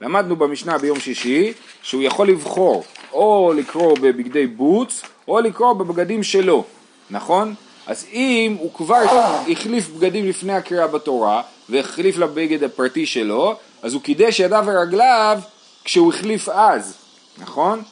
למדנו 0.00 0.36
במשנה 0.36 0.78
ביום 0.78 1.00
שישי 1.00 1.52
שהוא 1.82 2.02
יכול 2.02 2.28
לבחור 2.28 2.84
או 3.12 3.52
לקרוא 3.56 3.96
בבגדי 4.00 4.46
בוץ 4.46 5.02
או 5.28 5.40
לקרוא 5.40 5.72
בבגדים 5.72 6.22
שלו, 6.22 6.64
נכון? 7.10 7.54
אז 7.86 8.06
אם 8.12 8.56
הוא 8.58 8.74
כבר 8.74 9.02
החליף 9.52 9.88
בגדים 9.88 10.28
לפני 10.28 10.52
הקריאה 10.52 10.86
בתורה 10.86 11.42
והחליף 11.68 12.18
לבגד 12.18 12.64
הפרטי 12.64 13.06
שלו, 13.06 13.56
אז 13.82 13.94
הוא 13.94 14.02
קידש 14.02 14.40
ידיו 14.40 14.64
ורגליו 14.66 15.38
כשהוא 15.84 16.12
החליף 16.12 16.48
אז, 16.48 16.94
נכון? 17.38 17.82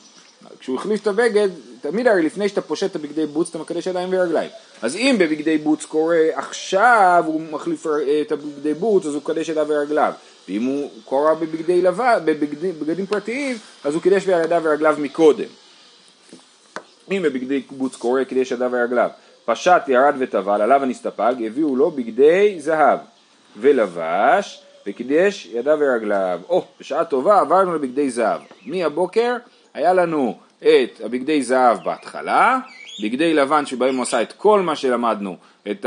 כשהוא 0.61 0.77
החליף 0.77 1.03
את 1.03 1.07
הבגד, 1.07 1.49
תמיד 1.81 2.07
הרי 2.07 2.23
לפני 2.23 2.49
שאתה 2.49 2.61
פושט 2.61 2.91
את 2.91 2.97
הבגדי 2.97 3.27
בוץ 3.27 3.49
אתה 3.49 3.59
מקדש 3.59 3.87
ידיים 3.87 4.09
ורגליים. 4.13 4.51
אז 4.83 4.97
אם 4.97 5.17
בבגדי 5.19 5.59
בוץ 5.59 5.85
קורה 5.85 6.21
עכשיו 6.35 7.25
הוא 7.27 7.41
מחליף 7.41 7.87
את 8.23 8.33
הבגדי 8.33 8.75
בוץ 8.75 9.07
אז 9.07 9.15
הוא 9.15 9.23
מקדש 9.23 9.49
ידיו 9.49 9.67
ורגליו. 9.69 10.13
ואם 10.49 10.65
הוא 10.65 10.91
קורא 11.05 11.35
בבגדי 11.35 11.83
לבן, 11.83 12.19
בבגדים 12.25 13.07
פרטיים, 13.07 13.57
אז 13.85 13.95
הוא 13.95 14.03
קידש 14.03 14.27
ידיו 14.27 14.63
ורגליו 14.65 14.97
מקודם. 14.99 15.49
אם 17.11 17.23
בבגדי 17.25 17.63
בוץ 17.71 17.97
קורא 17.97 18.25
קידש 18.25 18.51
ידיו 18.51 18.71
ורגליו, 18.73 19.11
פשט 19.45 19.89
ירד 19.89 20.15
וטבל, 20.19 20.63
עליו 20.63 20.83
הנסתפג, 20.83 21.35
הביאו 21.47 21.77
לו 21.77 21.91
בגדי 21.91 22.61
זהב, 22.61 22.99
ולבש, 23.57 24.63
וקידש 24.87 25.49
ידיו 25.53 25.79
ורגליו. 25.81 26.41
או, 26.49 26.61
oh, 26.61 26.81
בשעה 26.81 27.05
טובה 27.05 27.41
עברנו 27.41 27.75
לבגדי 27.75 28.11
זהב. 28.11 28.41
מהבוקר 28.67 29.37
היה 29.75 29.93
לנו 29.93 30.39
את 30.59 31.01
הבגדי 31.05 31.43
זהב 31.43 31.85
בהתחלה, 31.85 32.59
בגדי 33.03 33.35
לבן 33.35 33.67
שבהם 33.67 33.97
הוא 33.97 34.03
עשה 34.03 34.23
את 34.23 34.33
כל 34.33 34.61
מה 34.61 34.77
שלמדנו, 34.77 35.37
את 35.71 35.87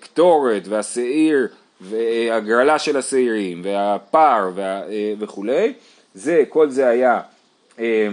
הקטורת 0.00 0.62
והשעיר 0.68 1.48
והגרלה 1.80 2.78
של 2.78 2.96
השעירים 2.96 3.60
והפר 3.64 4.50
וה, 4.54 4.82
וכולי, 5.18 5.72
זה, 6.14 6.42
כל 6.48 6.70
זה 6.70 6.88
היה 6.88 7.20
אה, 7.78 8.08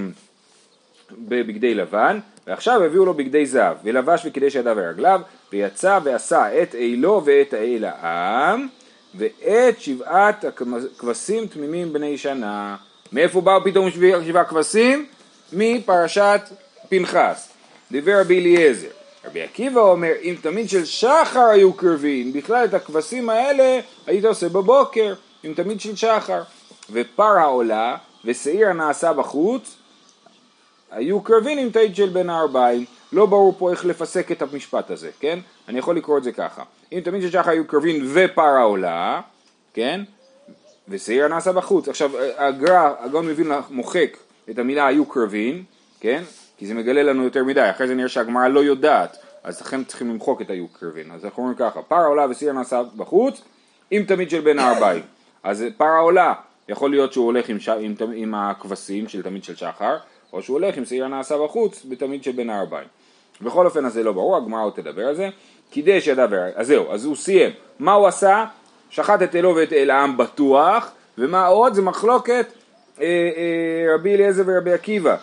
בבגדי 1.11 1.73
לבן, 1.73 2.19
ועכשיו 2.47 2.83
הביאו 2.83 3.05
לו 3.05 3.13
בגדי 3.13 3.45
זהב, 3.45 3.77
ולבש 3.83 4.21
וקידש 4.25 4.55
ידיו 4.55 4.77
ורגליו, 4.77 5.21
ויצא 5.51 5.99
ועשה 6.03 6.61
את 6.61 6.75
אילו 6.75 7.21
ואת 7.25 7.53
האל 7.53 7.85
העם, 7.85 8.67
ואת 9.15 9.81
שבעת 9.81 10.45
הכבשים 10.45 11.47
תמימים 11.47 11.93
בני 11.93 12.17
שנה. 12.17 12.75
מאיפה 13.13 13.41
באו 13.41 13.63
פתאום 13.63 13.89
שבעה 14.27 14.43
כבשים? 14.43 15.05
מפרשת 15.53 16.41
פנחס. 16.89 17.49
דיבר 17.91 18.19
רבי 18.21 18.39
אליעזר. 18.39 18.87
רבי 19.27 19.41
עקיבא 19.41 19.81
אומר, 19.81 20.11
אם 20.21 20.35
תמיד 20.41 20.69
של 20.69 20.85
שחר 20.85 21.45
היו 21.49 21.73
קרבים, 21.73 22.33
בכלל 22.33 22.65
את 22.65 22.73
הכבשים 22.73 23.29
האלה 23.29 23.79
היית 24.07 24.25
עושה 24.25 24.49
בבוקר, 24.49 25.13
אם 25.45 25.53
תמיד 25.55 25.81
של 25.81 25.95
שחר. 25.95 26.41
ופר 26.91 27.37
העולה 27.37 27.95
ושעיר 28.25 28.67
הנעשה 28.69 29.13
בחוץ, 29.13 29.75
היו 30.91 31.21
קרבים 31.21 31.57
עם 31.57 31.69
תעיד 31.69 31.95
של 31.95 32.09
בין 32.09 32.29
הארבעים, 32.29 32.85
לא 33.11 33.25
ברור 33.25 33.55
פה 33.57 33.71
איך 33.71 33.85
לפסק 33.85 34.31
את 34.31 34.41
המשפט 34.41 34.91
הזה, 34.91 35.09
כן? 35.19 35.39
אני 35.67 35.79
יכול 35.79 35.97
לקרוא 35.97 36.17
את 36.17 36.23
זה 36.23 36.31
ככה, 36.31 36.63
אם 36.91 36.99
תמיד 37.03 37.21
של 37.21 37.31
שחר 37.31 37.49
היו 37.49 37.67
קרבים 37.67 38.07
ופר 38.13 38.41
העולה, 38.41 39.21
כן? 39.73 40.01
ושעיר 40.87 41.25
הנעשה 41.25 41.51
בחוץ. 41.51 41.87
עכשיו 41.87 42.11
הגר"א, 42.37 42.93
הגאון 42.99 43.27
מבין 43.27 43.51
מוחק 43.69 44.17
את 44.49 44.59
המילה 44.59 44.87
היו 44.87 45.05
קרבים, 45.05 45.63
כן? 45.99 46.23
כי 46.57 46.65
זה 46.65 46.73
מגלה 46.73 47.03
לנו 47.03 47.23
יותר 47.23 47.43
מדי, 47.43 47.69
אחרי 47.69 47.87
זה 47.87 47.95
נראה 47.95 48.09
שהגמרא 48.09 48.47
לא 48.47 48.59
יודעת, 48.59 49.17
אז 49.43 49.61
לכן 49.61 49.83
צריכים 49.83 50.09
למחוק 50.09 50.41
את 50.41 50.49
היו 50.49 50.67
קרבין. 50.67 51.11
אז 51.11 51.25
אנחנו 51.25 51.43
אומרים 51.43 51.57
ככה, 51.57 51.81
פר 51.81 51.95
העולה 51.95 52.25
ושעיר 52.29 52.53
נעשה 52.53 52.81
בחוץ, 52.95 53.41
עם 53.91 54.03
תמיד 54.03 54.29
של 54.29 54.41
בין 54.41 54.59
הארבעים. 54.59 55.03
אז 55.43 55.65
פר 55.77 55.85
העולה, 55.85 56.33
יכול 56.69 56.89
להיות 56.89 57.13
שהוא 57.13 57.25
הולך 57.25 57.49
עם, 57.49 57.59
ש... 57.59 57.69
עם, 57.69 57.95
עם 58.13 58.35
הכבשים 58.35 59.07
של 59.07 59.23
תמיד 59.23 59.43
של 59.43 59.55
שחר, 59.55 59.97
או 60.33 60.41
שהוא 60.41 60.59
הולך 60.59 60.77
עם 60.77 60.85
שעיר 60.85 61.05
הנעשה 61.05 61.37
בחוץ 61.37 61.85
בתמיד 61.89 62.23
של 62.23 62.31
בין 62.31 62.49
הארבעים. 62.49 62.87
בכל 63.41 63.65
אופן 63.65 63.85
אז 63.85 63.93
זה 63.93 64.03
לא 64.03 64.11
ברור, 64.11 64.37
הגמרא 64.37 64.63
עוד 64.63 64.73
תדבר 64.73 65.07
על 65.07 65.15
זה. 65.15 65.29
קידש 65.71 66.07
ידיו, 66.07 66.29
אז 66.55 66.67
זהו, 66.67 66.91
אז 66.91 67.05
הוא 67.05 67.15
סיים. 67.15 67.51
מה 67.79 67.93
הוא 67.93 68.07
עשה? 68.07 68.45
שחט 68.89 69.21
את 69.21 69.35
אלו 69.35 69.55
ואת 69.55 69.73
אל 69.73 69.89
העם 69.89 70.17
בטוח, 70.17 70.91
ומה 71.17 71.47
עוד? 71.47 71.73
זה 71.73 71.81
מחלוקת 71.81 72.47
אה, 73.01 73.05
אה, 73.05 73.95
רבי 73.95 74.15
אליעזר 74.15 74.43
ורבי 74.45 74.73
עקיבא. 74.73 75.15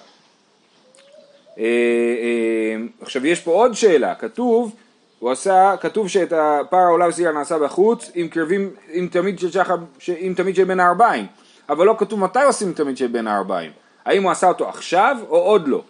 אה, 1.58 1.64
אה, 1.64 2.76
עכשיו 3.00 3.26
יש 3.26 3.40
פה 3.40 3.50
עוד 3.50 3.72
שאלה, 3.74 4.14
כתוב, 4.14 4.74
הוא 5.18 5.30
עשה, 5.30 5.74
כתוב 5.80 6.08
שאת 6.08 6.32
הפער 6.32 6.80
העולה 6.80 7.08
וסעיר 7.08 7.32
נעשה 7.32 7.58
בחוץ 7.58 8.10
עם 8.14 8.28
קרבים, 8.28 8.70
עם 8.92 9.08
תמיד 9.08 9.38
של 9.38 9.50
שחר, 9.50 9.76
עם 10.18 10.34
תמיד 10.34 10.56
של 10.56 10.64
בין 10.64 10.80
הארבעים, 10.80 11.26
אבל 11.68 11.86
לא 11.86 11.96
כתוב 11.98 12.20
מתי 12.20 12.42
עושים 12.42 12.72
תמיד 12.72 12.96
של 12.96 13.06
בין 13.06 13.26
הארבעים, 13.26 13.70
האם 14.04 14.22
הוא 14.22 14.30
עשה 14.30 14.48
אותו 14.48 14.68
עכשיו 14.68 15.16
או 15.28 15.36
עוד 15.36 15.68
לא. 15.68 15.82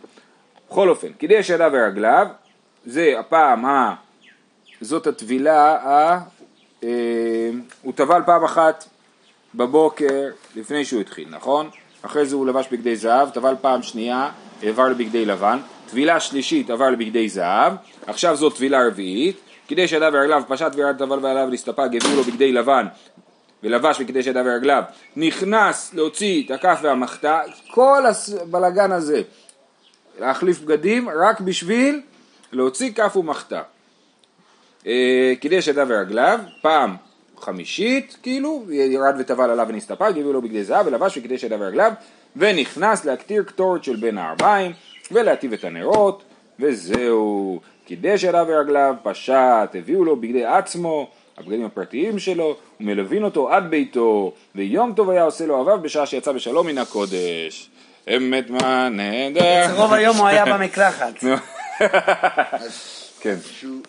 בכל 0.70 0.88
אופן, 0.88 1.12
קידש 1.12 1.50
ידיו 1.50 1.70
ורגליו, 1.72 2.26
זה 2.86 3.14
הפעם 3.18 3.64
ה... 3.64 3.94
זאת 4.80 5.06
הטבילה 5.06 5.76
ה... 5.76 6.20
אה, 6.84 7.50
הוא 7.82 7.92
טבל 7.92 8.22
פעם 8.26 8.44
אחת 8.44 8.84
בבוקר 9.54 10.28
לפני 10.56 10.84
שהוא 10.84 11.00
התחיל, 11.00 11.28
נכון? 11.30 11.70
אחרי 12.02 12.26
זה 12.26 12.36
הוא 12.36 12.46
לבש 12.46 12.68
בגדי 12.72 12.96
זהב, 12.96 13.30
טבל 13.30 13.54
פעם 13.60 13.82
שנייה, 13.82 14.30
עבר 14.68 14.88
לבגדי 14.88 15.24
לבן, 15.24 15.58
טבילה 15.86 16.20
שלישית 16.20 16.70
עבר 16.70 16.90
לבגדי 16.90 17.28
זהב, 17.28 17.72
עכשיו 18.06 18.36
זאת 18.36 18.56
טבילה 18.56 18.86
רביעית, 18.86 19.36
קידש 19.66 19.92
ידיו 19.92 20.12
ורגליו, 20.12 20.42
פשט 20.48 20.72
וירד 20.74 20.98
טבל 20.98 21.18
ועליו 21.22 21.48
להסתפק, 21.50 21.78
הביאו 21.78 22.16
לו 22.16 22.22
בגדי 22.22 22.52
לבן 22.52 22.86
ולבש 23.62 23.96
וקידש 24.00 24.26
ידיו 24.26 24.44
ורגליו, 24.46 24.82
נכנס 25.16 25.94
להוציא 25.94 26.42
את 26.46 26.50
הכף 26.50 26.78
והמחתה, 26.82 27.40
כל 27.70 28.02
הבלגן 28.42 28.92
הזה, 28.92 29.22
להחליף 30.20 30.60
בגדים 30.60 31.08
רק 31.08 31.40
בשביל 31.40 32.00
להוציא 32.52 32.92
כף 32.92 33.16
ומחתה. 33.16 33.62
אה, 34.86 35.32
קידש 35.40 35.68
ידיו 35.68 35.86
ורגליו, 35.88 36.40
פעם 36.62 36.96
חמישית, 37.40 38.16
כאילו, 38.22 38.64
ירד 38.70 39.14
וטבל 39.18 39.50
עליו 39.50 39.66
ונסתפק, 39.68 40.10
הביאו 40.10 40.32
לו 40.32 40.42
בגדי 40.42 40.64
זהב 40.64 40.86
ולבש 40.86 41.18
וקידש 41.18 41.42
ידיו 41.42 41.60
ורגליו, 41.60 41.92
ונכנס 42.36 43.04
להקטיר 43.04 43.42
קטורת 43.42 43.84
של 43.84 43.96
בין 43.96 44.18
הארבעים, 44.18 44.72
ולהטיב 45.10 45.52
את 45.52 45.64
הנרות, 45.64 46.22
וזהו. 46.60 47.60
קידש 47.86 48.22
ידיו 48.22 48.46
ורגליו, 48.48 48.94
פשט, 49.02 49.74
הביאו 49.74 50.04
לו 50.04 50.16
בגדי 50.16 50.44
עצמו, 50.44 51.10
הבגדים 51.38 51.64
הפרטיים 51.64 52.18
שלו, 52.18 52.56
ומלווין 52.80 53.24
אותו 53.24 53.52
עד 53.52 53.70
ביתו, 53.70 54.32
ויום 54.54 54.92
טוב 54.92 55.10
היה 55.10 55.22
עושה 55.22 55.46
לו 55.46 55.54
אוהביו 55.54 55.82
בשעה 55.82 56.06
שיצא 56.06 56.32
בשלום 56.32 56.66
מן 56.66 56.78
הקודש. 56.78 57.70
אמת 58.16 58.50
מה 58.50 58.88
נהדר. 58.88 59.74
רוב 59.76 59.92
היום 59.92 60.16
הוא 60.16 60.26
היה 60.26 60.44
במקלחת. 60.44 61.14
כן. 63.20 63.36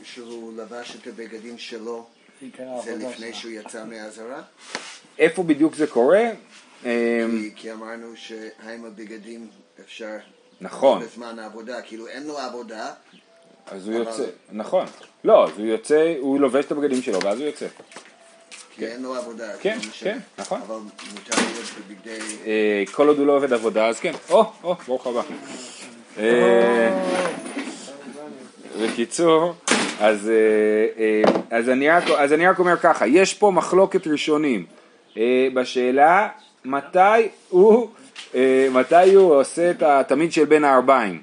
שהוא 0.04 0.54
לבש 0.58 0.96
את 0.96 1.08
הבגדים 1.08 1.58
שלו, 1.58 2.06
זה 2.84 2.96
לפני 2.96 3.34
שהוא 3.34 3.52
יצא 3.52 3.84
מהאזהרה? 3.86 4.42
איפה 5.20 5.44
בדיוק 5.44 5.76
זה 5.76 5.88
קורה? 5.88 6.24
כי 7.56 7.72
אמרנו 7.72 8.08
שהאם 8.16 8.86
הבגדים 8.86 9.48
אפשר... 9.86 10.16
נכון. 10.62 11.02
בזמן 11.02 11.40
העבודה, 11.40 11.82
כאילו 11.82 12.08
אין 12.08 12.28
לו 12.28 12.38
עבודה. 12.40 12.92
אז 13.68 13.88
הוא 13.88 13.96
יוצא, 13.96 14.24
נכון. 14.52 14.86
לא, 15.24 15.46
אז 15.46 15.58
הוא 15.58 15.66
יוצא, 15.66 16.14
הוא 16.20 16.40
לובש 16.40 16.66
את 16.66 16.72
הבגדים 16.72 17.02
שלו 17.02 17.20
ואז 17.24 17.40
הוא 17.40 17.48
יוצא. 17.48 17.68
כי 18.76 18.86
אין 18.88 19.02
לו 19.02 19.16
עבודה. 19.16 19.58
כן, 19.62 19.78
כן, 20.00 20.18
נכון. 20.38 20.62
אבל 20.62 20.76
מותר 20.76 21.36
להיות 21.36 21.70
בבגדי... 21.78 22.20
אה, 22.46 22.84
כל 22.92 23.08
עוד 23.08 23.18
הוא 23.18 23.28
לא 23.28 23.38
עובד 23.38 23.54
עבודה, 23.54 23.88
אז 23.88 24.00
כן. 24.00 24.14
או, 24.30 24.52
או, 24.64 24.76
ברוך 24.88 25.08
הבא. 25.08 25.22
אה, 26.18 26.90
בקיצור, 28.82 29.54
אז, 30.00 30.30
אה, 30.30 31.22
אז, 31.58 31.70
אני 31.70 31.90
רק, 31.90 32.04
אז 32.18 32.34
אני 32.34 32.48
רק 32.48 32.60
אומר 32.60 32.78
ככה, 32.78 33.08
יש 33.08 33.34
פה 33.34 33.52
מחלוקת 33.52 34.08
ראשונים 34.08 34.66
בשאלה 35.54 36.30
מתי 36.66 37.28
הוא, 37.50 37.90
מתי 38.72 39.14
הוא 39.14 39.36
עושה 39.36 39.72
את 39.72 39.84
התמיד 39.84 40.32
של 40.32 40.46
בין 40.46 40.64
הארבעים. 40.64 41.22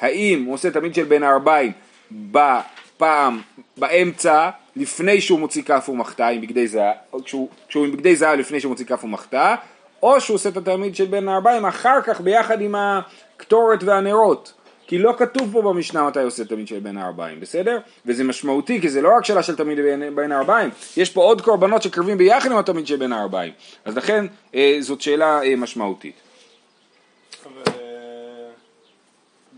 האם 0.00 0.44
הוא 0.44 0.54
עושה 0.54 0.70
תמיד 0.70 0.94
של 0.94 1.04
בין 1.04 1.22
הארבעים 1.22 1.72
בפעם, 2.10 3.40
באמצע, 3.76 4.50
לפני 4.76 5.20
שהוא 5.20 5.38
מוציא 5.38 5.62
כף 5.62 5.88
ומחתה 5.88 6.28
עם 6.28 6.40
בגדי 6.40 6.66
זהב, 6.66 6.94
כשהוא, 7.24 7.48
עם 7.74 7.92
בגדי 7.92 8.16
זהב 8.16 8.38
לפני 8.38 8.60
שהוא 8.60 8.70
מוציא 8.70 8.86
כף 8.86 9.04
ומחתה, 9.04 9.54
או 10.02 10.20
שהוא 10.20 10.34
עושה 10.34 10.48
את 10.48 10.56
התלמיד 10.56 10.96
של 10.96 11.04
בין 11.04 11.28
הארבעים 11.28 11.66
אחר 11.66 12.02
כך 12.02 12.20
ביחד 12.20 12.60
עם 12.60 12.74
הקטורת 12.74 13.82
והנרות. 13.82 14.52
כי 14.86 14.98
לא 14.98 15.14
כתוב 15.18 15.52
פה 15.52 15.62
במשנה 15.62 16.06
מתי 16.06 16.22
עושה 16.22 16.44
תלמיד 16.44 16.68
של 16.68 16.80
בין 16.80 16.98
הארבעים, 16.98 17.40
בסדר? 17.40 17.78
וזה 18.06 18.24
משמעותי 18.24 18.80
כי 18.80 18.88
זה 18.88 19.02
לא 19.02 19.16
רק 19.16 19.24
שאלה 19.24 19.42
של 19.42 19.56
תלמיד 19.56 19.78
בין, 19.78 20.16
בין 20.16 20.32
הארבעים, 20.32 20.70
יש 20.96 21.10
פה 21.10 21.22
עוד 21.22 21.40
קורבנות 21.40 21.82
שקרבים 21.82 22.18
ביחד 22.18 22.50
עם 22.50 22.58
התלמיד 22.58 22.86
של 22.86 22.96
בין 22.96 23.12
הארבעים. 23.12 23.52
אז 23.84 23.96
לכן 23.96 24.26
אה, 24.54 24.76
זאת 24.80 25.00
שאלה 25.00 25.42
אה, 25.42 25.56
משמעותית. 25.56 26.14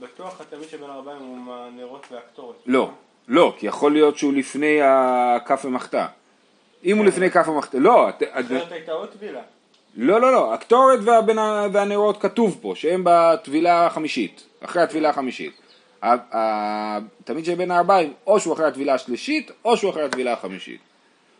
בטוח 0.00 0.40
התלמיד 0.40 0.68
שבין 0.68 0.90
הארבעים 0.90 1.18
הוא 1.18 1.38
מהנרות 1.38 2.06
והקטורת. 2.12 2.56
לא, 2.66 2.90
לא, 3.28 3.54
כי 3.58 3.66
יכול 3.66 3.92
להיות 3.92 4.18
שהוא 4.18 4.32
לפני 4.32 4.78
הכף 4.82 5.64
ומחתה. 5.64 6.06
אם 6.84 6.98
הוא 6.98 7.06
לפני 7.06 7.30
כף 7.30 7.48
ומחתה, 7.48 7.78
לא. 7.78 8.08
אחרת 8.10 8.72
הייתה 8.72 8.92
עוד 8.92 9.08
טבילה. 9.08 9.40
לא, 9.96 10.20
לא, 10.20 10.32
לא, 10.32 10.54
הקטורת 10.54 11.00
והנרות 11.72 12.22
כתוב 12.22 12.58
פה, 12.60 12.72
שהם 12.76 13.02
בטבילה 13.04 13.86
החמישית, 13.86 14.42
אחרי 14.60 14.82
הטבילה 14.82 15.08
החמישית. 15.08 15.52
תמיד 17.24 17.44
שבין 17.44 17.70
הארבעים, 17.70 18.12
או 18.26 18.40
שהוא 18.40 18.54
אחרי 18.54 18.66
הטבילה 18.66 18.94
השלישית, 18.94 19.50
או 19.64 19.76
שהוא 19.76 19.90
אחרי 19.90 20.04
הטבילה 20.04 20.32
החמישית. 20.32 20.80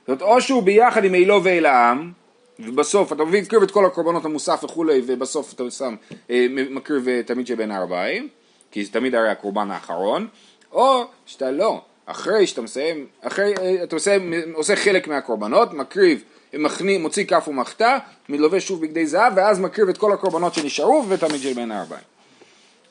זאת 0.00 0.08
אומרת, 0.08 0.22
או 0.22 0.40
שהוא 0.40 0.62
ביחד 0.62 1.04
עם 1.04 1.14
אילו 1.14 1.44
ואל 1.44 1.66
העם, 1.66 2.12
ובסוף 2.58 3.12
אתה 3.12 3.24
מביא, 3.24 3.42
מקריב 3.42 3.62
את 3.62 3.70
כל 3.70 3.86
הקורבנות 3.86 4.24
המוסף 4.24 4.64
וכולי, 4.64 5.02
ובסוף 5.06 5.52
אתה 5.52 5.70
שם, 5.70 5.94
אה, 6.30 6.46
מקריב 6.50 7.22
תמיד 7.26 7.46
שבין 7.46 7.70
הארבעים, 7.70 8.28
כי 8.70 8.84
זה 8.84 8.92
תמיד 8.92 9.14
הרי 9.14 9.28
הקורבן 9.28 9.70
האחרון, 9.70 10.28
או 10.72 11.04
שאתה 11.26 11.50
לא, 11.50 11.80
אחרי 12.06 12.46
שאתה 12.46 12.62
מסיים, 12.62 13.06
אחרי, 13.20 13.54
אתה 13.82 13.96
מסיים, 13.96 14.32
עושה 14.54 14.76
חלק 14.76 15.08
מהקורבנות, 15.08 15.74
מקריב, 15.74 16.22
מכני, 16.54 16.98
מוציא 16.98 17.24
כף 17.24 17.48
ומחתה, 17.48 17.98
מלובש 18.28 18.68
שוב 18.68 18.82
בגדי 18.82 19.06
זהב, 19.06 19.32
ואז 19.36 19.60
מקריב 19.60 19.88
את 19.88 19.98
כל 19.98 20.12
הקורבנות 20.12 20.54
שנשארו, 20.54 21.04
ותמיד 21.08 21.40
של 21.40 21.52
בין 21.52 21.72
הארבעים. 21.72 22.04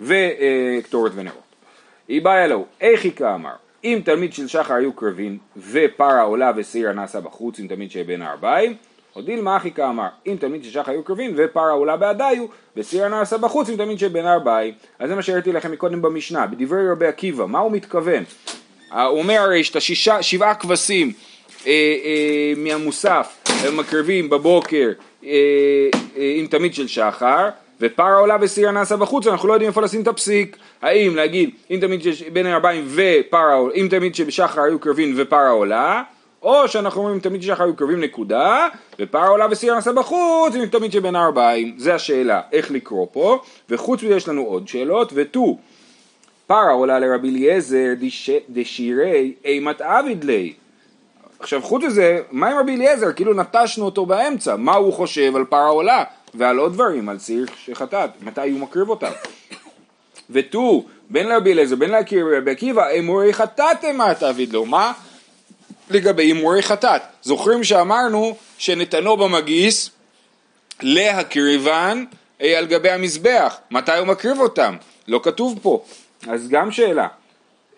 וקטורת 0.02 1.12
ונרות. 1.16 1.42
לו, 2.48 2.66
איך 2.82 3.04
היא 3.04 3.12
כאמר? 3.12 3.54
אם 3.84 4.02
תלמיד 4.06 4.34
של 4.34 4.48
שחר 4.48 4.74
היו 4.74 4.94
קרבין 4.94 5.38
ופרה 5.72 6.22
עולה 6.22 6.52
ושעירה 6.56 6.94
נעשה 6.94 7.22
בחוץ 7.22 7.60
עם 7.60 7.68
תלמיד 7.68 7.92
שבין 7.92 8.22
הארבעים, 8.22 8.76
או 9.16 9.22
דילמה 9.22 9.58
אחי 9.58 9.72
כאמר, 9.72 10.08
אם 10.28 10.36
תלמיד 10.40 10.64
של 10.64 10.70
שחר 10.70 10.92
היו 10.92 11.04
קרבין 11.04 11.34
ופרה 11.38 11.72
עולה 11.72 11.98
בעדיו 11.98 12.46
ושעירה 12.78 13.10
נעשה 13.10 13.38
בחוץ 13.38 13.70
עם 13.70 13.78
תלמיד 13.78 14.00
שבין 14.00 14.26
הארבעים. 14.26 14.74
אז 15.00 15.10
זה 15.10 15.16
מה 15.16 15.22
שהראיתי 15.22 15.52
לכם 15.52 15.72
מקודם 15.72 16.02
במשנה, 16.02 16.48
בדברי 16.48 16.90
רבי 16.90 17.08
עקיבא, 17.08 17.46
מה 17.46 17.60
הוא 17.60 17.72
מתכוון? 17.72 18.24
אה, 18.94 19.04
הוא 19.04 19.20
אומר 19.20 19.42
הרי 19.42 19.64
שאת 19.64 19.76
השישה, 19.76 20.24
שבעה 20.24 20.56
כבשים 20.56 21.12
אה, 21.68 21.72
אה, 22.06 22.54
מהמוסף 22.58 23.38
הם 23.48 23.78
מקריבים 23.78 24.30
בבוקר 24.30 24.92
אה, 25.26 25.30
אה, 26.18 26.34
עם 26.36 26.48
תמיד 26.48 26.74
של 26.74 26.88
שחר 26.88 27.50
ופרה 27.82 28.18
עולה 28.20 28.38
ושעירה 28.42 28.72
נעשה 28.72 28.98
בחוץ, 28.98 29.28
אנחנו 29.28 29.48
לא 29.48 29.54
יודעים 29.54 29.70
איפה 29.70 29.82
לשים 29.82 30.02
את 30.02 30.08
הפסיק. 30.08 30.58
האם 30.82 31.16
להגיד 31.16 31.50
אם 31.72 31.78
תמיד 31.82 32.02
שבין 32.02 32.46
הארבעים 32.46 32.88
ופרה 32.88 33.58
אם 33.76 33.88
תמיד 33.90 34.16
שבשחר 34.16 34.62
היו 34.62 34.80
קרבין 34.80 35.14
ופרה 35.18 35.50
עולה, 35.50 36.04
או 36.44 36.68
שאנחנו 36.68 37.02
אומרים 37.02 37.20
תמיד 37.20 37.44
שחר 37.44 37.64
היו 37.64 37.76
קרבים 37.76 38.02
נקודה, 38.02 38.68
ופרה 39.00 39.28
עולה 39.28 39.48
ושעירה 39.52 39.76
נעשה 39.76 39.94
בחוץ, 39.94 40.56
אם 40.56 40.66
תמיד 40.66 40.92
שבין 40.92 41.16
הארבעים. 41.16 41.74
זה 41.78 41.96
השאלה, 41.96 42.42
איך 42.52 42.72
לקרוא 42.72 43.08
פה, 43.12 43.40
וחוץ 43.70 44.04
מזה 44.04 44.16
יש 44.16 44.28
לנו 44.28 44.42
עוד 44.42 44.68
שאלות, 44.68 45.12
ותו. 45.16 45.58
פרה 46.48 46.72
עולה 46.72 47.00
לרבי 47.00 47.30
אליעזר 47.30 47.94
דש- 48.00 48.30
דשירי 48.50 49.34
אימת 49.46 49.82
עביד 49.82 50.24
לי. 50.24 50.54
עכשיו 51.40 51.62
חוץ 51.62 51.84
מזה, 51.84 52.20
מה 52.32 52.50
עם 52.50 52.58
רבי 52.58 52.76
אליעזר? 52.76 53.14
כאילו 53.14 53.34
נטשנו 53.34 53.86
אותו 53.86 54.06
באמצע, 54.06 54.56
מה 54.56 54.76
הוא 54.76 54.94
חושב 54.94 55.36
על 55.36 55.46
פרה 55.46 55.68
עולה 55.68 56.04
ועל 56.34 56.58
עוד 56.58 56.74
דברים, 56.74 57.10
על 57.10 57.20
שעיר 57.20 57.46
שחטאת, 57.66 58.10
מתי 58.22 58.50
הוא 58.52 58.60
מקריב 58.60 58.90
אותה. 58.90 59.10
ותו, 60.30 60.84
בין 61.10 61.28
לרבי 61.28 61.52
אליעזר, 61.54 61.76
בין 61.76 61.90
לרבי 62.12 62.52
עקיבא, 62.52 62.90
אמורי 63.00 63.34
חטאת 63.34 63.84
אימת 63.84 64.24
עביד 64.24 64.54
לו, 64.54 64.66
מה? 64.66 64.94
לגבי 65.90 66.24
הימורי 66.24 66.62
חטאת. 66.62 67.02
זוכרים 67.22 67.64
שאמרנו 67.64 68.36
שנתנו 68.58 69.18
במגיס 69.18 69.90
להקריבן 70.82 72.06
אה, 72.42 72.58
על 72.58 72.66
גבי 72.66 72.90
המזבח. 72.90 73.58
מתי 73.72 73.98
הוא 73.98 74.08
מקריב 74.08 74.40
אותם? 74.40 74.76
לא 75.08 75.20
כתוב 75.24 75.60
פה. 75.62 75.84
אז 76.28 76.50
גם 76.50 76.72
שאלה. 76.72 77.08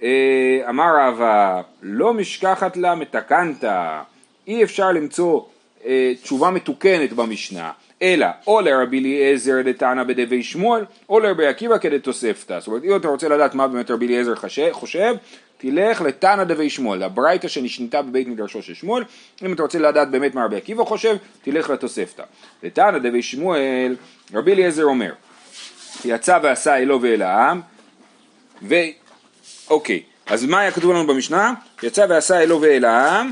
אה, 0.04 0.62
אמר 0.70 0.92
רבא, 1.00 1.62
לא 1.82 2.14
משכחת 2.14 2.78
לה 2.78 2.96
מתקנת. 2.96 3.64
אי 4.48 4.64
אפשר 4.64 4.92
למצוא 4.92 5.42
אה, 5.86 6.14
תשובה 6.22 6.50
מתוקנת 6.50 7.14
במשנה. 7.14 7.72
אלא 8.02 8.28
או 8.48 8.62
לרבי 8.62 9.00
אליעזר 9.00 9.62
דתנא 9.66 10.04
בדבי 10.04 10.44
שמואל, 10.44 10.86
או 11.10 11.20
לרבי 11.20 11.48
עקיבא 11.48 11.78
כדתוספתא. 11.78 12.60
זאת 12.60 12.68
אומרת, 12.68 12.84
אם 12.84 12.96
אתה 12.96 13.08
רוצה 13.08 13.28
לדעת 13.28 13.56
מה 13.56 13.68
באמת 13.68 13.92
רבי 13.92 14.06
אליעזר 14.08 14.36
חושב, 14.72 15.16
תלך 15.58 16.02
לתנא 16.02 16.44
דבי 16.44 16.70
שמואל, 16.70 17.04
הברייתא 17.04 17.48
שנשנתה 17.48 18.02
בבית 18.02 18.28
מדרשו 18.28 18.62
של 18.62 18.74
שמואל. 18.74 19.04
אם 19.46 19.54
אתה 19.54 19.64
רוצה 19.64 19.80
לדעת 19.80 20.12
באמת 20.12 20.36
מה 20.36 20.46
רבי 20.46 20.58
עקיבא 20.58 20.84
חושב, 20.84 21.16
תלך 21.42 21.70
לתוספתא. 21.70 22.24
לתנא 22.64 22.98
דבי 22.98 23.22
שמואל, 23.22 23.96
רבי 24.34 24.54
אליעזר 24.54 24.84
אומר, 24.84 25.14
יצא 26.06 26.40
ועשה 26.44 26.78
אלו 26.78 27.02
ואל 27.02 27.22
העם, 27.22 27.62
ו... 28.64 28.76
אוקיי, 29.70 30.04
אז 30.26 30.46
מה 30.46 30.60
היה 30.60 30.72
כתוב 30.72 30.92
לנו 30.92 31.08
במשנה? 31.08 31.54
יצא 31.84 32.06
ועשה 32.10 32.42
אלו 32.42 32.62
ואל 32.62 32.86
העם, 32.86 33.32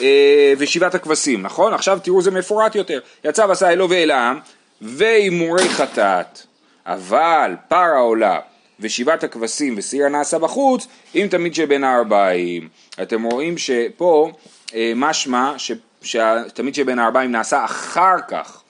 אה, 0.00 0.52
ושבעת 0.58 0.94
הכבשים, 0.94 1.42
נכון? 1.42 1.74
עכשיו 1.74 1.98
תראו 2.02 2.22
זה 2.22 2.30
מפורט 2.30 2.74
יותר. 2.74 3.00
יצא 3.24 3.42
ועשה 3.42 3.70
אלו 3.70 3.90
ואל 3.90 4.10
העם, 4.10 4.40
והימורי 4.80 5.68
חטאת, 5.68 6.38
אבל 6.86 7.54
פרה 7.68 7.98
עולה 7.98 8.38
ושבעת 8.80 9.24
הכבשים 9.24 9.74
ושעיר 9.78 10.06
הנעשה 10.06 10.38
בחוץ, 10.38 10.86
אם 11.14 11.26
תמיד 11.30 11.54
שבין 11.54 11.84
הארבעים. 11.84 12.68
אתם 13.02 13.22
רואים 13.22 13.58
שפה 13.58 14.32
אה, 14.74 14.92
משמע 14.96 15.54
ש- 15.56 15.72
שהתמיד 16.02 16.74
שבין 16.74 16.98
הארבעים 16.98 17.32
נעשה 17.32 17.64
אחר 17.64 18.16
כך, 18.28 18.62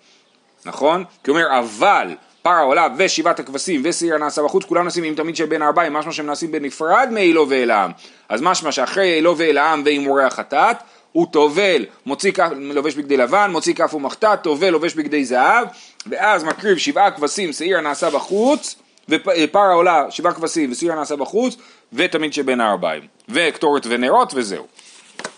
נכון? 0.67 1.05
כי 1.25 1.31
הוא 1.31 1.39
אומר 1.39 1.59
אבל 1.59 2.09
פרה 2.43 2.61
עולה 2.61 2.89
ושבעת 2.97 3.41
הכבשים 3.41 3.81
ושעיר 3.85 4.15
הנעשה 4.15 4.43
בחוץ, 4.43 4.65
כולם 4.65 4.85
נעשים 4.85 5.05
עם 5.05 5.15
תמיד 5.15 5.37
שבין 5.37 5.63
הארבעים, 5.63 5.93
משמע 5.93 6.13
שהם 6.13 6.27
נעשים 6.27 6.53
בנפרד 6.53 7.09
מאילו 7.13 7.49
ואל 7.49 7.71
העם. 7.71 7.91
אז 8.29 8.43
משמע 8.43 8.73
שאחרי 8.73 9.15
אילו 9.15 9.39
ואל 9.39 9.59
העם 9.59 9.83
והימורי 9.85 10.25
החטאת, 10.25 10.77
הוא 11.13 11.27
טובל, 11.31 11.85
מוציא 12.07 12.33
כף, 12.33 12.49
לובש 12.57 12.95
בגדי 12.95 13.17
לבן, 13.17 13.51
מוציא 13.53 13.75
כף 13.75 13.95
ומחטאת, 13.95 14.43
טובל, 14.43 14.71
לובש 14.71 14.95
בגדי 14.95 15.25
זהב, 15.25 15.69
ואז 16.07 16.45
מקריב 16.45 16.79
שבעה 16.79 17.11
כבשים, 17.11 17.53
שעיר 17.53 17.79
הנעשה 17.79 18.11
בחוץ, 18.11 18.77
ופרה 19.09 19.73
עולה 19.73 20.07
שבעה 20.11 20.33
כבשים 20.33 20.73
ושעיר 20.73 20.93
הנעשה 20.93 21.17
בחוץ, 21.17 21.57
ותמיד 21.93 22.33
שבין 22.33 22.61
הארבעים, 22.61 23.03
וקטורת 23.29 23.87
ונרות 23.89 24.33
וזהו. 24.35 24.67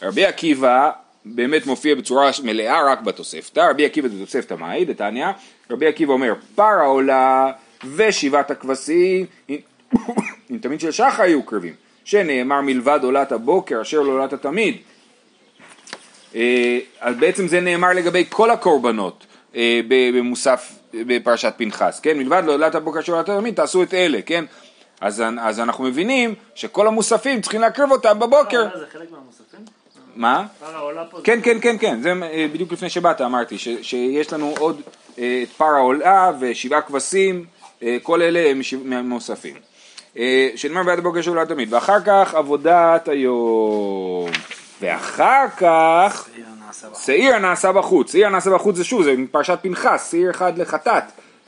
רבי 0.03 0.25
עקיבא 0.25 0.91
באמת 1.25 1.67
מופיע 1.67 1.95
בצורה 1.95 2.31
מלאה 2.45 2.93
רק 2.93 3.01
בתוספתא, 3.01 3.61
רבי 3.71 3.85
עקיבא 3.85 4.09
בתוספתא 4.09 4.55
מאי, 4.55 4.85
דתניא, 4.85 5.27
רבי 5.71 5.87
עקיבא 5.87 6.13
אומר 6.13 6.35
פרה 6.55 6.85
עולה 6.85 7.53
ושבעת 7.97 8.51
הכבשים, 8.51 9.27
אם 10.51 10.59
תמיד 10.61 10.81
של 10.81 10.91
שחר 10.91 11.23
היו 11.23 11.43
קרבים, 11.43 11.75
שנאמר 12.05 12.61
מלבד 12.61 13.01
עולת 13.03 13.33
הבוקר 13.33 13.83
אשר 13.83 14.01
לא 14.01 14.13
עולת 14.13 14.33
התמיד. 14.33 14.77
אה, 16.35 16.79
אז 17.01 17.17
בעצם 17.17 17.49
זה 17.49 17.61
נאמר 17.61 17.93
לגבי 17.93 18.25
כל 18.29 18.51
הקורבנות 18.51 19.27
אה, 19.57 19.81
במוסף 19.89 20.73
בפרשת 20.95 21.55
פנחס, 21.57 22.01
כן? 22.01 22.19
מלבד 22.19 22.43
לעולת 22.47 22.75
הבוקר 22.75 23.01
אשר 23.01 23.13
לא 23.13 23.19
עולת 23.19 23.29
התמיד 23.29 23.55
תעשו 23.55 23.83
את 23.83 23.95
אלה, 23.95 24.23
כן? 24.23 24.45
אז, 25.01 25.23
אז 25.41 25.61
אנחנו 25.61 25.85
מבינים 25.85 26.35
שכל 26.55 26.87
המוספים 26.87 27.41
צריכים 27.41 27.61
להקריב 27.61 27.91
אותם 27.91 28.19
בבוקר. 28.19 28.69
זה 28.79 28.87
חלק 28.93 29.11
מהמוספים? 29.11 29.84
מה? 30.17 30.47
עולה 30.79 31.05
פה. 31.05 31.19
כן, 31.25 31.41
כן, 31.43 31.59
כן, 31.61 31.77
כן, 31.81 32.03
זה 32.03 32.13
בדיוק 32.53 32.73
לפני 32.73 32.91
שבאת 32.91 33.21
אמרתי, 33.21 33.59
ש, 33.59 33.69
שיש 33.83 34.33
לנו 34.33 34.55
עוד 34.59 34.81
אה, 35.19 35.41
את 35.43 35.49
פרה 35.49 35.79
עולה 35.79 36.33
ושבעה 36.41 36.81
כבשים, 36.81 37.45
אה, 37.83 37.97
כל 38.03 38.23
אלה 38.23 38.51
הם 38.51 38.61
מהמוספים. 38.85 39.55
אה, 40.19 40.51
שנאמר 40.57 40.83
בעד 40.83 40.99
הבוקר 40.99 41.23
של 41.23 41.31
עולה 41.31 41.47
תמיד, 41.47 41.73
ואחר 41.73 42.01
כך 42.01 42.35
עבודת 42.35 43.09
היום, 43.09 44.31
ואחר 44.81 45.47
כך 45.57 46.29
שעיר 46.29 46.47
נעשה 46.67 46.89
בחוץ. 46.89 47.07
שעיר 47.07 47.35
הנעשה 47.35 47.73
בחוץ, 47.73 48.13
שעיר 48.13 48.27
הנעשה 48.27 48.51
בחוץ 48.51 48.77
זה 48.77 48.85
שוב, 48.85 49.03
זה 49.03 49.17
מפרשת 49.17 49.59
פנחס, 49.63 50.11
שעיר 50.11 50.31
אחד 50.31 50.59
לחטאת, 50.59 51.05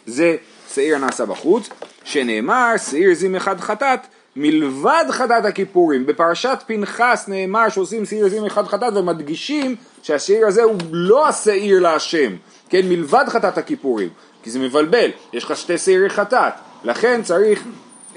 זה 0.06 0.36
שעיר 0.74 0.96
הנעשה 0.96 1.26
בחוץ, 1.26 1.68
שנאמר 2.04 2.74
שעיר 2.90 3.14
זים 3.14 3.36
אחד 3.36 3.60
חטאת, 3.60 4.00
מלבד 4.36 5.04
חטאת 5.10 5.44
הכיפורים, 5.44 6.06
בפרשת 6.06 6.58
פנחס 6.66 7.24
נאמר 7.28 7.68
שעושים 7.68 8.04
שעיר 8.04 8.28
זים 8.28 8.44
אחד 8.44 8.66
חטאת 8.66 8.96
ומדגישים 8.96 9.76
שהשעיר 10.02 10.46
הזה 10.46 10.62
הוא 10.62 10.76
לא 10.92 11.28
השעיר 11.28 11.80
להשם, 11.80 12.36
כן, 12.68 12.88
מלבד 12.88 13.24
חטאת 13.28 13.58
הכיפורים, 13.58 14.08
כי 14.42 14.50
זה 14.50 14.58
מבלבל, 14.58 15.10
יש 15.32 15.44
לך 15.44 15.56
שתי 15.56 15.78
שעירי 15.78 16.10
חטאת, 16.10 16.52
לכן 16.84 17.22
צריך 17.22 17.64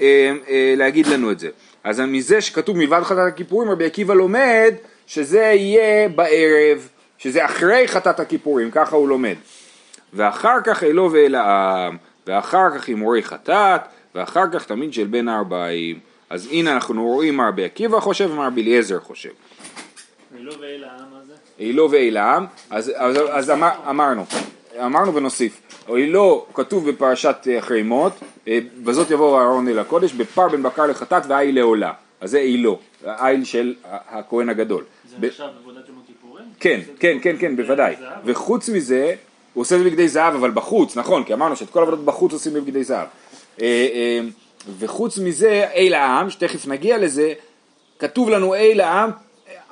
אה, 0.00 0.32
אה, 0.48 0.74
להגיד 0.76 1.06
לנו 1.06 1.30
את 1.30 1.38
זה. 1.38 1.48
אז 1.84 2.00
מזה 2.00 2.40
שכתוב 2.40 2.76
מלבד 2.76 3.02
חטאת 3.02 3.32
הכיפורים, 3.32 3.70
רבי 3.70 3.86
עקיבא 3.86 4.14
לומד 4.14 4.74
שזה 5.06 5.40
יהיה 5.40 6.08
בערב, 6.08 6.88
שזה 7.18 7.44
אחרי 7.44 7.88
חטאת 7.88 8.20
הכיפורים, 8.20 8.70
ככה 8.70 8.96
הוא 8.96 9.08
לומד. 9.08 9.36
ואחר 10.12 10.56
כך 10.64 10.82
אלו 10.82 11.12
ואל 11.12 11.34
העם, 11.34 11.96
ואחר 12.26 12.78
כך 12.78 12.88
הימורי 12.88 13.22
חטאת, 13.22 13.80
ואחר 14.14 14.44
כך 14.52 14.64
תמיד 14.64 14.92
של 14.92 15.06
בין 15.06 15.28
הארבעים. 15.28 16.09
אז 16.30 16.48
הנה 16.50 16.72
אנחנו 16.72 17.06
רואים 17.06 17.36
מה 17.36 17.48
רבי 17.48 17.64
עקיבא 17.64 18.00
חושב 18.00 18.28
ומה 18.32 18.46
רבי 18.46 18.62
אליעזר 18.62 19.00
חושב. 19.00 19.30
מילו 20.34 20.52
ואל 20.60 20.84
העם 20.84 21.08
הזה. 21.22 21.32
אילו 21.58 21.90
ואל 21.90 22.16
העם, 22.16 22.46
אז, 22.70 22.92
אז, 22.96 23.18
אז 23.30 23.50
אמר, 23.50 23.70
אמרנו, 23.90 24.24
אמרנו 24.84 25.14
ונוסיף, 25.14 25.60
אילו 25.88 26.46
כתוב 26.54 26.90
בפרשת 26.90 27.36
אה, 27.50 27.58
אחרי 27.58 27.82
מות, 27.82 28.12
אה, 28.48 28.58
בזאת 28.84 29.10
יבוא 29.10 29.38
אהרון 29.40 29.68
אל 29.68 29.78
הקודש, 29.78 30.12
בפר 30.12 30.48
בין 30.48 30.62
בקר 30.62 30.86
לחטאת 30.86 31.22
והאי 31.28 31.52
לעולה, 31.52 31.92
אז 32.20 32.30
זה 32.30 32.38
אילו, 32.38 32.78
האיל 33.04 33.44
של 33.44 33.74
הכהן 33.84 34.48
הגדול. 34.48 34.84
זה 35.10 35.16
ב- 35.20 35.24
נחשב 35.24 35.44
עבודת 35.60 35.88
יום 35.88 36.00
הכיפורים? 36.04 36.44
כן, 36.60 36.80
כן, 37.00 37.18
כן, 37.22 37.36
כן, 37.38 37.56
בוודאי. 37.56 37.94
וחוץ 38.24 38.68
מזה, 38.68 39.14
הוא 39.54 39.62
עושה 39.62 39.74
את 39.74 39.80
זה 39.80 39.86
בבגדי 39.86 40.08
זהב, 40.08 40.34
אבל 40.34 40.50
בחוץ, 40.50 40.96
נכון, 40.96 41.24
כי 41.24 41.34
אמרנו 41.34 41.56
שאת 41.56 41.70
כל 41.70 41.78
העבודות 41.78 42.04
בחוץ 42.04 42.32
עושים 42.32 42.52
בבגדי 42.54 42.84
זהב. 42.84 43.06
וחוץ 44.78 45.18
מזה, 45.18 45.66
אל 45.74 45.94
העם, 45.94 46.30
שתכף 46.30 46.66
נגיע 46.66 46.98
לזה, 46.98 47.32
כתוב 47.98 48.30
לנו 48.30 48.54
אל 48.54 48.80
העם, 48.80 49.10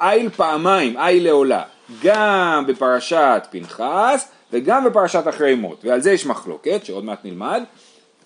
איל 0.01 0.29
פעמיים, 0.29 0.97
איל 0.97 1.25
לעולה. 1.25 1.63
גם 2.03 2.65
בפרשת 2.67 3.43
פנחס 3.51 4.29
וגם 4.53 4.85
בפרשת 4.85 5.29
אחרי 5.29 5.55
מות, 5.55 5.85
ועל 5.85 6.01
זה 6.01 6.13
יש 6.13 6.27
מחלוקת, 6.27 6.81
שעוד 6.85 7.05
מעט 7.05 7.25
נלמד. 7.25 7.63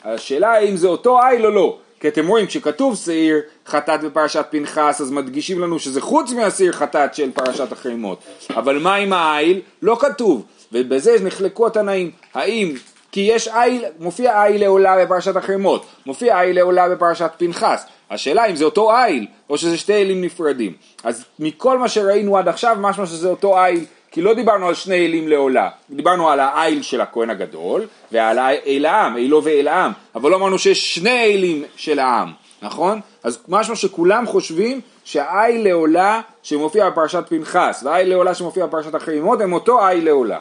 השאלה 0.05 0.53
האם 0.53 0.77
זה 0.77 0.89
אותו 0.89 1.21
איל 1.23 1.47
או 1.47 1.51
לא. 1.51 1.79
כי 2.01 2.09
אתם 2.09 2.27
רואים, 2.27 2.47
כשכתוב 2.47 2.97
שעיר 2.97 3.41
חטאת 3.67 4.01
בפרשת 4.01 4.47
פנחס, 4.51 5.01
אז 5.01 5.11
מדגישים 5.11 5.61
לנו 5.61 5.79
שזה 5.79 6.01
חוץ 6.01 6.33
מהשעיר 6.33 6.73
חטאת 6.73 7.15
של 7.15 7.33
פרשת 7.33 7.73
אחרי 7.73 7.95
מות. 7.95 8.19
אבל 8.57 8.79
מה 8.79 8.95
עם 8.95 9.13
העיל? 9.13 9.61
לא 9.83 9.97
כתוב. 10.01 10.45
ובזה 10.73 11.17
נחלקו 11.25 11.67
התנאים. 11.67 12.11
האם 12.35 12.75
כי 13.13 13.21
יש 13.21 13.49
איל, 13.49 13.85
מופיע 13.99 14.45
איל 14.45 14.61
לעולה 14.61 15.05
בפרשת 15.05 15.37
החרמות, 15.37 15.87
מופיע 16.07 16.41
איל 16.43 16.57
לעולה 16.57 16.89
בפרשת 16.89 17.31
פנחס. 17.37 17.87
השאלה 18.11 18.47
אם 18.47 18.57
זה 18.57 18.65
אותו 18.65 18.97
איל, 18.97 19.27
או 19.51 19.59
שזה 19.59 19.79
שתי 19.79 19.95
אלים 19.95 20.21
נפרדים. 20.25 20.73
אז 21.05 21.25
מכל 21.39 21.79
מה 21.79 21.89
שראינו 21.89 22.39
עד 22.39 22.49
עכשיו, 22.49 22.77
משמע 22.81 23.07
שזה 23.07 23.29
אותו 23.29 23.65
איל, 23.65 23.85
כי 24.11 24.23
לא 24.23 24.35
דיברנו 24.35 24.69
על 24.69 24.75
שני 24.75 25.07
אלים 25.07 25.29
לעולה, 25.29 25.69
דיברנו 25.91 26.31
על 26.31 26.41
האיל 26.41 26.83
של 26.83 27.01
הכהן 27.01 27.31
הגדול, 27.31 27.87
ועל 28.13 28.39
אל 28.39 28.85
העם, 28.85 29.17
אילו 29.17 29.45
ואל 29.45 29.69
העם, 29.69 29.93
אבל 30.15 30.31
לא 30.31 30.37
אמרנו 30.37 30.59
שיש 30.59 30.95
שני 30.95 31.25
אלים 31.25 31.65
של 31.77 31.99
העם, 31.99 32.33
נכון? 32.63 33.01
אז 33.23 33.39
משמע 33.49 33.77
שכולם 33.77 34.27
חושבים 34.27 34.81
שהאיל 35.05 35.65
לעולה 35.65 36.21
שמופיע 36.43 36.91
בפרשת 36.91 37.25
פנחס, 37.29 37.83
והאיל 37.85 38.09
לעולה 38.09 38.35
שמופיע 38.35 38.67
בפרשת 38.67 38.95
החרימות, 38.95 39.41
הם 39.41 39.53
אותו 39.53 39.89
איל 39.89 40.05
לעולה, 40.05 40.39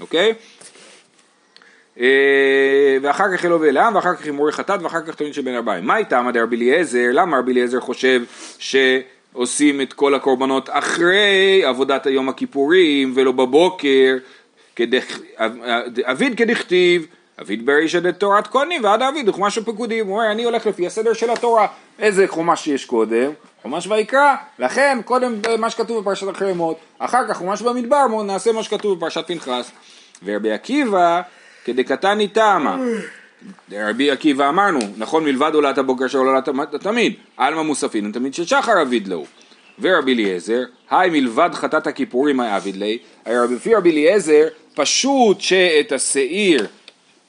אוקיי? 0.00 0.34
אה, 2.00 2.96
ואחר 3.02 3.36
כך 3.36 3.44
אלו 3.44 3.60
ואלעם, 3.60 3.94
ואחר 3.94 4.14
כך 4.14 4.28
אמורי 4.28 4.52
חטאת, 4.52 4.82
ואחר 4.82 5.00
כך 5.00 5.14
של 5.32 5.42
בן 5.42 5.54
ארבעים. 5.54 5.86
מה 5.86 5.96
איתם 5.96 6.28
עד 6.28 6.36
רבי 6.36 6.56
אליעזר? 6.56 7.08
למה 7.12 7.38
רבי 7.38 7.52
אליעזר 7.52 7.80
חושב 7.80 8.22
שעושים 8.58 9.80
את 9.80 9.92
כל 9.92 10.14
הקורבנות 10.14 10.68
אחרי 10.72 11.64
עבודת 11.64 12.06
היום 12.06 12.28
הכיפורים 12.28 13.12
ולא 13.14 13.32
בבוקר? 13.32 14.16
כדך, 14.76 15.18
אביד 16.02 16.38
כדכתיב, 16.38 17.06
אביד 17.40 17.66
ברישא 17.66 18.00
דתורת 18.00 18.46
כהנים 18.46 18.84
ועד 18.84 19.02
אביד 19.02 19.28
וחומש 19.28 19.58
הפקודים. 19.58 20.06
הוא 20.06 20.16
אומר 20.18 20.30
אני 20.30 20.44
הולך 20.44 20.66
לפי 20.66 20.86
הסדר 20.86 21.12
של 21.12 21.30
התורה. 21.30 21.66
איזה 21.98 22.28
חומש 22.28 22.64
שיש 22.64 22.84
קודם? 22.84 23.30
חומש 23.62 23.86
ויקרא, 23.86 24.34
לכן 24.58 24.98
קודם 25.04 25.34
מה 25.58 25.70
שכתוב 25.70 26.00
בפרשת 26.00 26.28
החרמות, 26.28 26.76
אחר 26.98 27.28
כך 27.28 27.36
חומש 27.36 27.62
במדבר, 27.62 28.06
נעשה 28.26 28.52
מה 28.52 28.62
שכתוב 28.62 28.98
בפרשת 28.98 29.26
פנחס. 29.26 29.70
ורבי 30.24 30.52
עקיבא 30.52 31.22
כדקתני 31.64 32.28
תמה. 32.28 32.76
רבי 33.72 34.10
עקיבא 34.10 34.48
אמרנו, 34.48 34.78
נכון 34.96 35.24
מלבד 35.24 35.50
עולת 35.54 35.78
הבוקר 35.78 36.06
של 36.06 36.18
עולת 36.18 36.48
התמיד, 36.74 37.14
עלמא 37.36 37.62
מוספין 37.62 38.12
תמיד 38.12 38.34
של 38.34 38.44
שחר 38.44 38.82
אביד 38.82 39.08
לו. 39.08 39.24
ורבי 39.80 40.14
אליעזר, 40.14 40.62
היי 40.90 41.10
מלבד 41.10 41.50
חטאת 41.52 41.86
הכיפורים 41.86 42.40
אביד 42.40 42.76
לי, 42.76 42.98
לפי 43.26 43.74
רבי 43.74 43.90
אליעזר, 43.90 44.44
פשוט 44.74 45.40
שאת 45.40 45.92
השעיר 45.92 46.66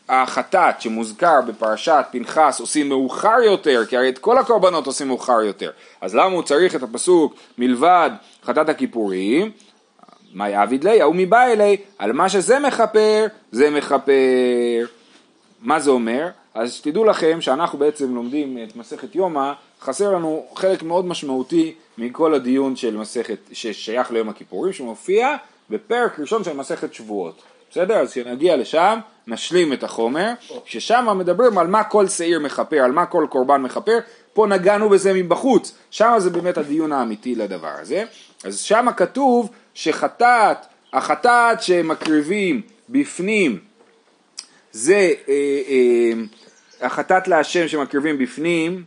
החטאת 0.10 0.82
שמוזכר 0.82 1.42
בפרשת 1.48 2.06
פנחס 2.12 2.60
עושים 2.60 2.90
מאוחר 2.90 3.42
יותר, 3.46 3.86
כי 3.86 3.98
הרי 3.98 4.10
את 4.10 4.18
כל 4.18 4.38
הקורבנות 4.38 4.88
עושים 4.88 5.08
מאוחר 5.08 5.42
יותר. 5.42 5.72
אז 6.02 6.16
למה 6.16 6.34
הוא 6.34 6.44
צריך 6.44 6.76
את 6.76 6.84
הפסוק 6.84 7.36
מלבד 7.58 8.10
חטאת 8.46 8.70
הכיפורים? 8.70 9.52
מה 10.36 10.50
יעביד 10.50 10.84
לי? 10.84 11.02
ההוא 11.02 11.16
מבא 11.16 11.46
אלי, 11.46 11.78
על 11.98 12.12
מה 12.12 12.30
שזה 12.30 12.60
מכפר, 12.60 13.26
זה 13.52 13.70
מכפר. 13.70 14.86
מה 15.62 15.80
זה 15.80 15.90
אומר? 15.90 16.28
אז 16.54 16.74
שתדעו 16.74 17.06
לכם 17.06 17.42
שאנחנו 17.42 17.80
בעצם 17.80 18.16
לומדים 18.16 18.58
את 18.64 18.76
מסכת 18.76 19.16
יומא, 19.16 19.52
חסר 19.82 20.12
לנו 20.12 20.46
חלק 20.56 20.84
מאוד 20.84 21.06
משמעותי 21.06 21.74
מכל 21.98 22.34
הדיון 22.34 22.76
של 22.76 22.98
מסכת 22.98 23.38
ששייך 23.52 24.12
ליום 24.12 24.30
הכיפורים, 24.30 24.74
שמופיע 24.74 25.36
בפרק 25.70 26.20
ראשון 26.20 26.44
של 26.44 26.54
מסכת 26.54 26.94
שבועות. 26.94 27.42
בסדר? 27.72 27.96
אז 27.96 28.12
כשנגיע 28.12 28.58
לשם, 28.58 29.00
נשלים 29.28 29.74
את 29.74 29.84
החומר, 29.84 30.32
ששם 30.66 31.18
מדברים 31.18 31.58
על 31.58 31.68
מה 31.68 31.84
כל 31.84 32.08
שעיר 32.08 32.40
מכפר, 32.40 32.78
על 32.78 32.92
מה 32.92 33.06
כל 33.06 33.28
קורבן 33.30 33.62
מכפר, 33.62 33.98
פה 34.34 34.48
נגענו 34.48 34.90
בזה 34.90 35.14
מבחוץ, 35.14 35.78
שם 35.92 36.14
זה 36.18 36.30
באמת 36.30 36.58
הדיון 36.58 36.92
האמיתי 36.92 37.36
לדבר 37.36 37.74
הזה. 37.82 38.04
אז 38.44 38.60
שם 38.60 38.88
כתוב 38.98 39.50
שחטאת, 39.76 40.58
החטאת 40.94 41.62
שמקריבים 41.62 42.62
בפנים 42.90 43.60
זה 44.72 45.12
אה, 45.30 45.34
אה, 45.70 46.12
החטאת 46.82 47.28
להשם 47.28 47.68
שמקריבים 47.68 48.18
בפנים 48.18 48.84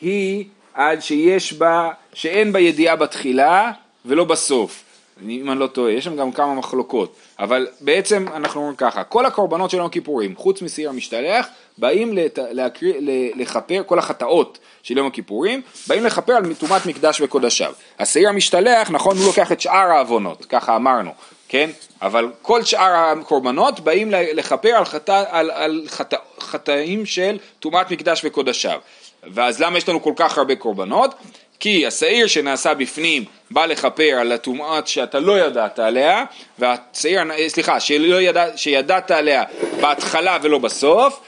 היא 0.00 0.44
עד 0.74 1.02
שיש 1.02 1.52
בה, 1.52 1.90
שאין 2.12 2.52
בה 2.52 2.60
ידיעה 2.60 2.96
בתחילה 2.96 3.72
ולא 4.04 4.24
בסוף. 4.24 4.84
אם 5.28 5.50
אני 5.50 5.60
לא 5.60 5.66
טועה, 5.66 5.92
יש 5.92 6.04
שם 6.04 6.16
גם 6.16 6.32
כמה 6.32 6.54
מחלוקות, 6.54 7.16
אבל 7.38 7.66
בעצם 7.80 8.24
אנחנו 8.34 8.60
אומרים 8.60 8.76
ככה, 8.76 9.04
כל 9.04 9.26
הקורבנות 9.26 9.70
של 9.70 9.76
יום 9.76 9.86
הכיפורים, 9.86 10.36
חוץ 10.36 10.62
מסעיר 10.62 10.90
המשתלח, 10.90 11.46
באים 11.78 12.12
לת... 12.12 12.38
להקריא, 12.50 12.94
לכפר, 13.34 13.82
כל 13.86 13.98
החטאות 13.98 14.58
של 14.82 14.98
יום 14.98 15.06
הכיפורים, 15.06 15.62
באים 15.86 16.04
לכפר 16.04 16.32
על 16.32 16.54
טומאת 16.54 16.86
מקדש 16.86 17.20
וקודשיו. 17.20 17.72
השעיר 17.98 18.28
המשתלח, 18.28 18.90
נכון, 18.90 19.16
הוא 19.16 19.26
לוקח 19.26 19.52
את 19.52 19.60
שאר 19.60 19.90
העוונות, 19.90 20.44
ככה 20.44 20.76
אמרנו, 20.76 21.10
כן? 21.48 21.70
אבל 22.02 22.28
כל 22.42 22.62
שאר 22.62 22.94
הקורבנות 22.94 23.80
באים 23.80 24.10
לכפר 24.10 24.68
על, 24.68 24.84
חטא, 24.84 25.24
על, 25.30 25.50
על 25.50 25.84
חטא, 25.88 26.16
חטאים 26.40 27.06
של 27.06 27.38
טומאת 27.60 27.90
מקדש 27.90 28.20
וקודשיו. 28.24 28.78
ואז 29.22 29.60
למה 29.60 29.78
יש 29.78 29.88
לנו 29.88 30.02
כל 30.02 30.12
כך 30.16 30.38
הרבה 30.38 30.56
קורבנות? 30.56 31.14
כי 31.60 31.86
השעיר 31.86 32.26
שנעשה 32.26 32.74
בפנים 32.74 33.24
בא 33.50 33.66
לכפר 33.66 34.16
על 34.20 34.32
הטומאת 34.32 34.88
שאתה 34.88 35.20
לא 35.20 35.38
ידעת 35.38 35.78
עליה, 35.78 36.24
והשעיר, 36.58 37.20
סליחה, 37.48 37.80
שלא 37.80 38.20
ידע, 38.20 38.46
שידעת 38.56 39.10
עליה 39.10 39.44
בהתחלה 39.80 40.38
ולא 40.42 40.58
בסוף, 40.58 41.20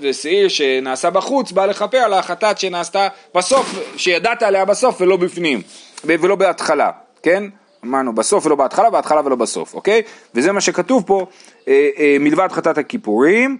ושעיר 0.00 0.48
שנעשה 0.48 1.10
בחוץ 1.10 1.52
בא 1.52 1.66
לכפר 1.66 1.98
על 1.98 2.14
החטאת 2.14 2.58
שנעשתה 2.58 3.08
בסוף, 3.34 3.74
שידעת 3.96 4.42
עליה 4.42 4.64
בסוף 4.64 5.00
ולא 5.00 5.16
בפנים, 5.16 5.62
ולא 6.04 6.36
בהתחלה, 6.36 6.90
כן? 7.22 7.44
אמרנו 7.84 8.14
בסוף 8.14 8.46
ולא 8.46 8.56
בהתחלה, 8.56 8.90
בהתחלה 8.90 9.20
ולא 9.24 9.36
בסוף, 9.36 9.74
אוקיי? 9.74 10.02
וזה 10.34 10.52
מה 10.52 10.60
שכתוב 10.60 11.02
פה, 11.06 11.26
אה, 11.68 11.88
אה, 11.98 12.16
מלבד 12.20 12.48
חטאת 12.52 12.78
הכיפורים, 12.78 13.58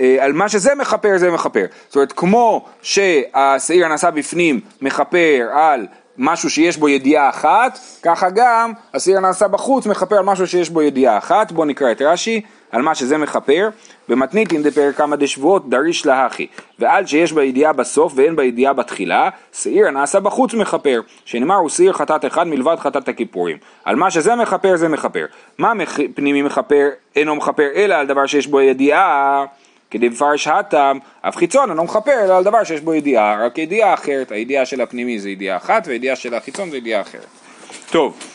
אה, 0.00 0.16
על 0.20 0.32
מה 0.32 0.48
שזה 0.48 0.74
מכפר 0.74 1.18
זה 1.18 1.30
מכפר. 1.30 1.64
זאת 1.86 1.96
אומרת, 1.96 2.12
כמו 2.12 2.64
שהשעיר 2.82 3.86
הנעשה 3.86 4.10
בפנים 4.10 4.60
מכפר 4.80 5.48
על 5.52 5.86
משהו 6.18 6.50
שיש 6.50 6.76
בו 6.76 6.88
ידיעה 6.88 7.28
אחת, 7.28 7.78
ככה 8.02 8.30
גם 8.30 8.72
השעיר 8.94 9.16
הנעשה 9.16 9.48
בחוץ 9.48 9.86
מכפר 9.86 10.16
על 10.16 10.24
משהו 10.24 10.46
שיש 10.46 10.70
בו 10.70 10.82
ידיעה 10.82 11.18
אחת. 11.18 11.52
בואו 11.52 11.66
נקרא 11.66 11.92
את 11.92 12.02
רש"י, 12.02 12.40
על 12.74 12.82
מה 12.82 12.94
שזה 12.94 13.18
מכפר. 13.18 13.68
במתניתין 14.08 14.62
דפרק 14.62 14.96
כמה 14.96 15.16
דשבועות 15.16 15.70
דריש 15.70 16.06
להכי, 16.06 16.46
ועל 16.78 17.06
שיש 17.06 17.32
בה 17.32 17.44
ידיעה 17.44 17.72
בסוף 17.72 18.12
ואין 18.16 18.36
בה 18.36 18.44
ידיעה 18.44 18.72
בתחילה, 18.72 19.30
שעיר 19.52 19.86
הנעשה 19.86 20.20
בחוץ 20.20 20.54
מכפר, 20.54 21.00
שנאמר 21.24 21.54
הוא 21.54 21.68
שעיר 21.68 21.92
חטאת 21.92 22.24
אחד 22.24 22.46
מלבד 22.46 22.76
חטאת 22.78 23.08
הכיפורים. 23.08 23.56
על 23.84 23.96
מה 23.96 24.10
שזה 24.10 24.34
מכפר 24.34 24.76
זה 24.76 24.88
מכפר. 24.88 25.24
מה 25.58 25.72
פנימי 26.14 26.42
מכפר 26.42 26.88
אינו 27.16 27.36
מכפר 27.36 27.68
אלא 27.74 27.94
על 27.94 28.06
דבר 28.06 28.26
שיש 28.26 28.46
בו 28.46 28.60
ידיעה 28.60 29.44
כדי 29.90 30.08
לפרש 30.08 30.48
הטעם, 30.48 30.98
אף 31.20 31.36
חיצון 31.36 31.70
אינו 31.70 31.84
מכפר 31.84 32.24
אלא 32.24 32.36
על 32.36 32.44
דבר 32.44 32.64
שיש 32.64 32.80
בו 32.80 32.94
ידיעה, 32.94 33.46
רק 33.46 33.58
ידיעה 33.58 33.94
אחרת, 33.94 34.32
הידיעה 34.32 34.66
של 34.66 34.80
הפנימי 34.80 35.18
זה 35.18 35.30
ידיעה 35.30 35.56
אחת 35.56 35.86
והידיעה 35.86 36.16
של 36.16 36.34
החיצון 36.34 36.70
זה 36.70 36.76
ידיעה 36.76 37.00
אחרת. 37.00 37.26
טוב, 37.90 38.33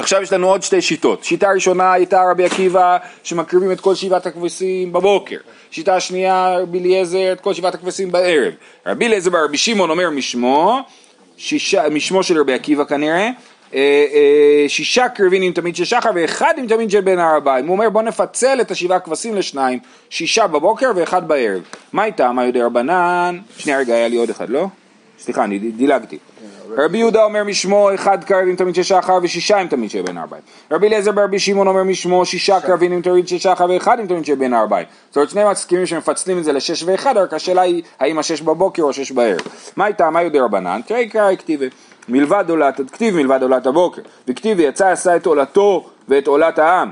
עכשיו 0.00 0.22
יש 0.22 0.32
לנו 0.32 0.48
עוד 0.48 0.62
שתי 0.62 0.82
שיטות. 0.82 1.24
שיטה 1.24 1.52
ראשונה 1.52 1.92
הייתה 1.92 2.22
רבי 2.30 2.44
עקיבא 2.44 2.96
שמקריבים 3.22 3.72
את 3.72 3.80
כל 3.80 3.94
שבעת 3.94 4.26
הכבשים 4.26 4.92
בבוקר. 4.92 5.36
שיטה 5.70 6.00
שנייה 6.00 6.58
רבי 6.58 6.78
אליעזר 6.78 7.32
את 7.32 7.40
כל 7.40 7.54
שבעת 7.54 7.74
הכבשים 7.74 8.12
בערב. 8.12 8.52
רבי 8.86 9.06
אליעזר 9.06 9.30
ורבי 9.32 9.58
שמעון 9.58 9.90
אומר 9.90 10.10
משמו, 10.10 10.80
שישה, 11.36 11.88
משמו 11.88 12.22
של 12.22 12.40
רבי 12.40 12.52
עקיבא 12.52 12.84
כנראה, 12.84 13.30
אה, 13.74 14.04
אה, 14.14 14.68
שישה 14.68 15.08
קרבין 15.08 15.42
עם 15.42 15.52
תמיד 15.52 15.76
של 15.76 15.84
שחר 15.84 16.10
ואחד 16.14 16.54
עם 16.56 16.66
תמיד 16.66 16.90
של 16.90 17.00
בן 17.00 17.18
הארבעים. 17.18 17.66
הוא 17.66 17.72
אומר 17.72 17.90
בוא 17.90 18.02
נפצל 18.02 18.60
את 18.60 18.70
השבעה 18.70 19.00
כבשים 19.00 19.36
לשניים, 19.36 19.78
שישה 20.10 20.46
בבוקר 20.46 20.90
ואחד 20.96 21.28
בערב. 21.28 21.62
מה 21.92 22.04
איתם? 22.04 22.32
מה 22.36 22.44
יודע 22.44 22.66
רבנן? 22.66 23.38
שנייה 23.58 23.78
רגע, 23.78 23.94
היה 23.94 24.08
לי 24.08 24.16
עוד 24.16 24.30
אחד, 24.30 24.50
לא? 24.50 24.66
סליחה, 25.20 25.44
אני 25.44 25.58
דילגתי. 25.58 26.18
רבי 26.76 26.98
יהודה 26.98 27.24
אומר 27.24 27.44
משמו 27.44 27.94
אחד 27.94 28.24
קרב 28.24 28.48
עם 28.48 28.56
תמיד 28.56 28.74
של 28.74 28.82
שחר 28.82 29.18
ושישה 29.22 29.58
עם 29.58 29.68
תמיד 29.68 29.90
של 29.90 30.02
בן 30.02 30.18
ארבעים. 30.18 30.42
רבי 30.70 30.86
אליעזר 30.86 31.12
ברבי 31.12 31.38
שמעון 31.38 31.66
אומר 31.66 31.82
משמו 31.82 32.26
שישה 32.26 32.60
קרבים 32.60 32.92
עם 32.92 33.02
תמיד 33.02 33.28
של 33.28 33.38
שחר 33.38 33.66
ואחד 33.70 34.00
עם 34.00 34.06
תמיד 34.06 34.24
של 34.24 34.34
בן 34.34 34.54
ארבעים. 34.54 34.86
זאת 35.08 35.16
אומרת 35.16 35.30
שני 35.30 35.44
מסכימים 35.50 35.86
שמפצלים 35.86 36.38
את 36.38 36.44
זה 36.44 36.52
לשש 36.52 36.82
ואחד, 36.82 37.16
רק 37.16 37.34
השאלה 37.34 37.62
היא 37.62 37.82
האם 38.00 38.18
השש 38.18 38.40
בבוקר 38.40 38.82
או 38.82 38.92
שש 38.92 39.12
בערב. 39.12 39.40
מה 39.76 39.86
איתה? 39.86 40.10
מה 40.10 40.22
יודע 40.22 40.42
רבנן? 40.42 40.80
תראה 40.86 41.00
עיקר 41.00 41.36
כתיבה. 41.36 41.66
מלבד 42.08 42.44
עולת, 42.48 42.80
כתיב 42.92 43.16
מלבד 43.16 43.42
עולת 43.42 43.66
הבוקר, 43.66 44.02
וכתיב 44.28 44.60
יצא 44.60 44.88
עשה 44.88 45.16
את 45.16 45.26
עולתו 45.26 45.90
ואת 46.08 46.26
עולת 46.26 46.58
העם. 46.58 46.90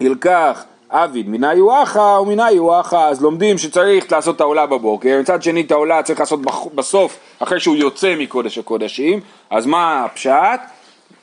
ילקח 0.00 0.64
עביד 0.90 1.28
מנאי 1.28 1.58
הוא 1.58 1.72
אחא 1.82 1.98
ומנאי 1.98 2.56
הוא 2.56 2.80
אחא, 2.80 3.08
אז 3.08 3.22
לומדים 3.22 3.58
שצריך 3.58 4.12
לעשות 4.12 4.36
את 4.36 4.40
העולה 4.40 4.66
בבוקר, 4.66 5.18
מצד 5.20 5.42
שני 5.42 5.60
את 5.60 5.70
העולה 5.70 6.02
צריך 6.02 6.20
לעשות 6.20 6.40
בסוף, 6.74 7.18
אחרי 7.38 7.60
שהוא 7.60 7.76
יוצא 7.76 8.14
מקודש 8.18 8.58
הקודשים, 8.58 9.20
אז 9.50 9.66
מה 9.66 10.04
הפשט? 10.04 10.60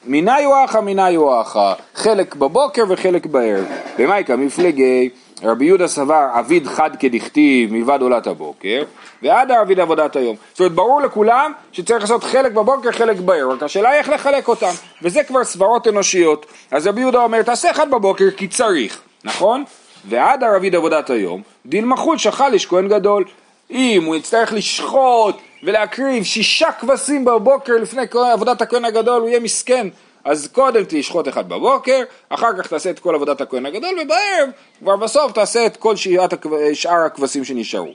מנאי 0.05 0.43
הוא 0.43 0.55
אחא 0.65 0.77
מנאי 0.77 1.15
הוא 1.15 1.41
אחא, 1.41 1.73
חלק 1.95 2.35
בבוקר 2.35 2.83
וחלק 2.89 3.25
בערב. 3.25 3.65
במאיקה 3.97 4.35
מפלגי 4.35 5.09
רבי 5.43 5.65
יהודה 5.65 5.87
סבר 5.87 6.27
עביד 6.33 6.67
חד 6.67 6.95
כדכתיב 6.95 7.73
מלבד 7.73 8.01
עולת 8.01 8.27
הבוקר, 8.27 8.83
ועד 9.21 9.51
עביד 9.51 9.79
עבודת 9.79 10.15
היום. 10.15 10.35
זאת 10.51 10.59
אומרת, 10.59 10.71
ברור 10.71 11.01
לכולם 11.01 11.51
שצריך 11.71 12.01
לעשות 12.01 12.23
חלק 12.23 12.51
בבוקר, 12.51 12.91
חלק 12.91 13.17
בערב, 13.17 13.49
רק 13.49 13.63
השאלה 13.63 13.89
היא 13.89 13.99
איך 13.99 14.09
לחלק 14.09 14.47
אותם, 14.47 14.71
וזה 15.01 15.23
כבר 15.23 15.43
סברות 15.43 15.87
אנושיות. 15.87 16.45
אז 16.71 16.87
רבי 16.87 17.01
יהודה 17.01 17.23
אומר, 17.23 17.41
תעשה 17.41 17.71
אחד 17.71 17.91
בבוקר 17.91 18.25
כי 18.37 18.47
צריך, 18.47 19.01
נכון? 19.23 19.63
ועד 20.05 20.43
ערבית 20.43 20.73
עבודת 20.73 21.09
היום, 21.09 21.41
דילמחות 21.65 22.19
שחל 22.19 22.53
איש 22.53 22.65
כהן 22.65 22.87
גדול. 22.87 23.23
אם 23.71 24.03
הוא 24.05 24.15
יצטרך 24.15 24.53
לשחוט 24.53 25.35
ולהקריב 25.63 26.23
שישה 26.23 26.71
כבשים 26.71 27.25
בבוקר 27.25 27.73
לפני 27.73 28.01
עבודת 28.33 28.61
הכהן 28.61 28.85
הגדול, 28.85 29.21
הוא 29.21 29.29
יהיה 29.29 29.39
מסכן. 29.39 29.87
אז 30.25 30.47
קודם 30.51 30.83
תשחוט 30.87 31.27
אחד 31.27 31.49
בבוקר, 31.49 32.03
אחר 32.29 32.57
כך 32.57 32.67
תעשה 32.67 32.89
את 32.89 32.99
כל 32.99 33.15
עבודת 33.15 33.41
הכהן 33.41 33.65
הגדול, 33.65 33.99
ובערב, 34.03 34.49
כבר 34.79 34.95
בסוף 34.95 35.31
תעשה 35.31 35.65
את 35.65 35.77
כל 35.77 35.95
הכב- 36.19 36.73
שאר 36.73 37.05
הכבשים 37.05 37.45
שנשארו. 37.45 37.93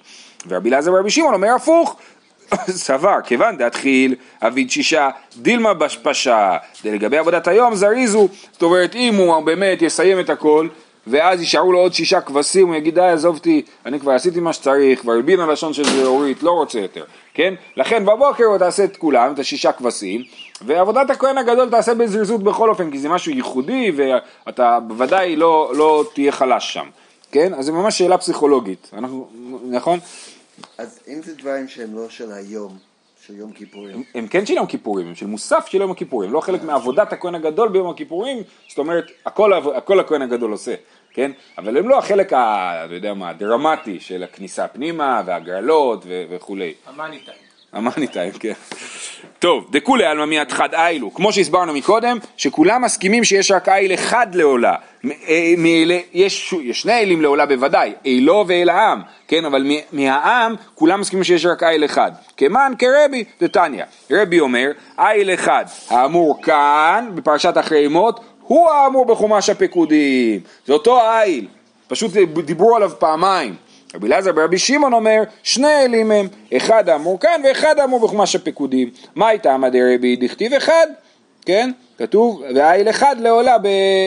ורבי 0.49 0.71
אלעזר 0.71 0.93
ורבי 0.93 1.11
שמעון 1.11 1.35
אומר 1.35 1.55
הפוך, 1.55 1.97
סבר, 2.69 3.17
כיוון 3.25 3.57
דתחיל 3.57 4.15
אביד 4.43 4.71
שישה 4.71 5.09
דילמה 5.37 5.75
בשפשה, 5.75 6.57
לגבי 6.85 7.19
עבודת 7.19 7.49
היום 7.49 7.75
זריזו, 7.75 8.29
זאת 8.53 8.63
אומרת 8.63 8.95
אם 8.95 9.15
הוא 9.15 9.41
באמת 9.41 9.83
יסיים 9.83 10.21
את 10.21 10.31
הכל 10.31 10.69
ואז 11.11 11.41
יישארו 11.41 11.73
לו 11.73 11.79
עוד 11.79 11.93
שישה 11.95 12.21
כבשים, 12.21 12.69
הוא 12.69 12.77
יגיד 12.77 12.95
די 12.95 13.01
עזוב 13.01 13.37
אותי, 13.37 13.63
אני 13.87 14.01
כבר 14.01 14.13
עשיתי 14.13 14.41
מה 14.41 14.53
שצריך, 14.53 15.01
כבר 15.01 15.13
הלבין 15.13 15.41
הלשון 15.41 15.73
של 15.73 15.85
זה 15.85 16.07
אורית, 16.07 16.43
לא 16.43 16.51
רוצה 16.51 16.79
יותר, 16.79 17.05
כן? 17.35 17.55
לכן 17.77 18.05
בבוקר 18.05 18.45
הוא 18.45 18.59
תעשה 18.59 18.85
את 18.85 18.97
כולם, 18.97 19.33
את 19.33 19.39
השישה 19.39 19.73
כבשים, 19.73 20.23
ועבודת 20.63 21.11
הכהן 21.11 21.39
הגדול 21.39 21.71
תעשה 21.71 21.95
בזריזות 21.95 22.43
בכל 22.43 22.69
אופן, 22.69 22.91
כי 22.91 22.99
זה 22.99 23.09
משהו 23.09 23.33
ייחודי 23.33 23.93
ואתה 23.97 24.81
בוודאי 24.81 25.37
לא, 25.37 25.73
לא 25.77 26.05
תהיה 26.15 26.33
חלש 26.33 26.73
שם, 26.73 26.87
כן? 27.33 27.55
אז 27.55 27.65
זה 27.65 27.73
ממש 27.73 27.99
שאלה 27.99 28.19
פסיכולוגית, 28.19 28.91
אנחנו, 28.93 29.29
נכון? 29.71 29.99
אז 30.79 30.99
אם 31.09 31.23
זה 31.23 31.35
דברים 31.35 31.69
שהם 31.69 31.97
לא 31.97 32.09
של 32.09 32.33
היום, 32.33 32.77
של 33.27 33.37
יום 33.37 33.53
כיפורים, 33.53 34.03
הם 34.15 34.27
כן 34.27 34.47
של 34.47 34.55
יום 34.55 34.67
כיפורים, 34.67 35.07
הם 35.07 35.15
של 35.15 35.27
מוסף 35.27 35.67
של 35.67 35.81
יום 35.81 35.91
הכיפורים, 35.91 36.33
לא 36.33 36.41
חלק 36.41 36.63
מעבודת 36.63 37.13
הכהן 37.13 37.35
הגדול 37.35 37.69
ביום 37.69 37.91
הכיפורים, 37.91 38.43
זאת 38.69 38.79
אומרת, 38.79 39.05
הכל, 39.27 39.53
הכל 39.53 40.01
הכהן 40.01 40.23
הגדול 40.23 40.53
עושה, 40.53 40.75
כן? 41.19 41.31
אבל 41.59 41.77
הם 41.77 41.89
לא 41.89 41.99
החלק, 41.99 42.33
ה, 42.33 42.85
אתה 42.85 42.95
יודע 42.95 43.15
מה, 43.15 43.29
הדרמטי 43.29 44.01
של 44.01 44.23
הכניסה 44.23 44.69
פנימה 44.69 45.23
והגרלות 45.27 46.05
ו- 46.07 46.25
וכולי. 46.31 46.73
המאני 46.87 47.19
טיים. 47.19 47.37
המאני 47.73 48.07
טיים, 48.07 48.33
כן. 48.33 48.53
טוב, 49.39 49.69
דכולי 49.71 50.05
עלמא 50.05 50.25
מיד 50.25 50.53
חד 50.53 50.75
איילו, 50.75 51.15
כמו 51.15 51.33
שהסברנו 51.33 51.73
מקודם, 51.73 52.19
שכולם 52.37 52.83
מסכימים 52.83 53.25
שיש 53.25 53.51
רק 53.51 53.69
איל 53.69 53.95
אחד 53.95 54.35
לעולה. 54.35 54.75
אה, 55.05 55.55
יש, 56.13 56.55
יש 56.63 56.81
שני 56.81 56.99
אילים 56.99 57.23
לעולה 57.23 57.47
בוודאי, 57.47 57.93
אילו 58.05 58.45
ואל 58.49 58.69
העם, 58.69 59.03
כן, 59.29 59.45
אבל 59.45 59.67
מהעם 59.93 60.55
כולם 60.75 61.01
מסכימים 61.01 61.25
שיש 61.25 61.47
רק 61.47 61.63
איל 61.63 61.85
אחד. 61.85 62.13
כמן 62.37 62.73
כרבי 62.79 63.25
דתניא. 63.41 63.85
רבי 64.11 64.41
אומר, 64.41 64.71
איל 64.99 65.35
אחד 65.35 65.65
האמור 65.91 66.43
כאן, 66.43 67.11
בפרשת 67.15 67.59
אחרי 67.59 67.89
מות, 67.89 68.21
הוא 68.49 68.71
האמור 68.71 69.05
בחומש 69.05 69.51
הפקודים. 69.51 70.41
זה 70.67 70.73
אותו 70.73 71.01
איל, 71.01 71.47
פשוט 71.89 72.13
דיברו 72.45 72.77
עליו 72.77 72.91
פעמיים. 72.99 73.55
רבי 73.95 74.07
אלעזר 74.07 74.33
ברבי 74.33 74.59
שמעון 74.59 74.93
אומר, 74.93 75.23
שני 75.43 75.85
אלים 75.85 76.11
הם, 76.11 76.29
אחד 76.57 76.89
האמור 76.89 77.21
כאן 77.21 77.41
ואחד 77.45 77.79
האמור 77.79 78.01
בחומש 78.01 78.37
הפקודים. 78.37 78.91
מה 79.15 79.29
הייתה 79.29 79.55
עמד 79.55 79.77
רבי 79.95 80.17
דכתיב 80.17 80.53
אחד, 80.55 80.87
כן? 81.47 81.71
כתוב, 81.99 82.43
והאיל 82.55 82.91
אחד 82.91 83.17
לעולה 83.21 83.57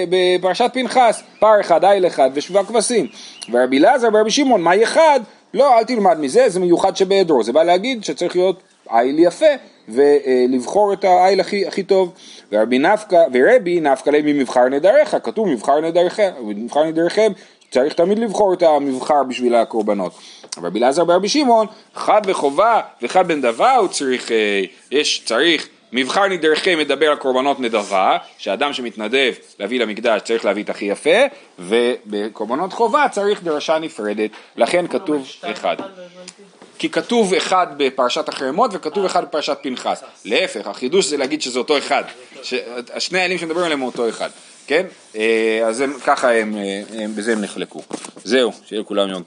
בפרשת 0.10 0.72
פנחס, 0.74 1.24
פר 1.40 1.62
אחד, 1.62 1.86
איל 1.86 2.08
אחד 2.08 2.30
ושבעה 2.34 2.66
כבשים. 2.66 3.08
ורבי 3.52 3.78
אלעזר 3.78 4.10
ברבי 4.10 4.32
שמעון, 4.32 4.62
מהי 4.62 4.84
אחד? 4.84 5.20
לא, 5.54 5.78
אל 5.78 5.84
תלמד 5.84 6.20
מזה, 6.20 6.50
זה 6.50 6.60
מיוחד 6.60 6.96
שבעדרו. 6.96 7.44
זה 7.44 7.54
בא 7.54 7.64
להגיד 7.64 8.04
שצריך 8.04 8.36
להיות 8.36 8.62
איל 8.94 9.20
יפה 9.20 9.46
ולבחור 9.90 10.94
את 10.94 11.04
האיל 11.04 11.40
הכי, 11.40 11.68
הכי 11.68 11.84
טוב. 11.84 12.14
ורבי 12.52 12.80
נפקא, 12.80 13.24
ורבי 13.34 13.80
נפקא 13.80 14.10
להם 14.10 14.26
ממבחר 14.26 14.70
נדריך, 14.70 15.18
כתוב 15.24 15.48
מבחר 15.48 15.80
נדריכם, 15.82 16.30
מבחר 16.42 16.84
נדריכם 16.84 17.32
צריך 17.72 17.94
תמיד 17.94 18.20
לבחור 18.20 18.54
את 18.54 18.64
המבחר 18.64 19.24
בשביל 19.24 19.56
הקורבנות. 19.56 20.14
רבי 20.58 20.80
אלעזר 20.80 21.04
ברבי 21.04 21.30
שמעון, 21.30 21.68
חד 21.96 22.28
בחובה 22.28 22.82
וחד 23.02 23.28
בנדבה 23.28 23.76
הוא 23.76 23.88
צריך, 23.88 24.32
אה, 24.32 24.62
יש, 24.92 25.22
צריך, 25.26 25.68
מבחר 25.94 26.28
נדריכם 26.28 26.78
מדבר 26.80 27.12
על 27.12 27.16
קורבנות 27.16 27.60
נדבה, 27.60 28.18
שאדם 28.38 28.74
שמתנדב 28.74 29.34
להביא 29.60 29.80
למקדש 29.80 30.22
צריך 30.22 30.46
להביא 30.46 30.64
את 30.64 30.70
הכי 30.70 30.86
יפה, 30.86 31.20
ובקורבנות 31.60 32.74
חובה 32.74 33.06
צריך 33.12 33.44
דרשה 33.44 33.80
נפרדת, 33.80 34.30
לכן 34.56 34.88
כתוב 34.88 35.28
אחד. 35.42 35.76
כי 36.82 36.90
כתוב 36.90 37.34
אחד 37.34 37.68
בפרשת 37.78 38.30
החרמות 38.30 38.72
וכתוב 38.74 39.06
אחד 39.06 39.24
בפרשת 39.24 39.58
פנחס. 39.62 40.04
להפך, 40.26 40.68
החידוש 40.68 41.06
זה 41.06 41.18
להגיד 41.18 41.42
שזה 41.42 41.60
אותו 41.60 41.78
אחד. 41.78 42.04
שני 43.00 43.20
האלים 43.20 43.38
שמדברים 43.38 43.66
עליהם 43.66 43.80
הוא 43.80 43.88
אותו 43.88 44.10
אחד. 44.10 44.30
כן? 44.68 44.86
אה, 45.16 45.62
אז 45.66 45.82
הם, 45.82 45.94
ככה 46.06 46.32
הם, 46.34 46.58
אה, 46.58 47.04
הם, 47.04 47.16
בזה 47.16 47.32
הם 47.32 47.42
נחלקו. 47.42 47.82
זהו, 48.24 48.52
שיהיה 48.66 48.82
לכולם 48.82 49.10
יום 49.10 49.10
טוב. 49.10 49.20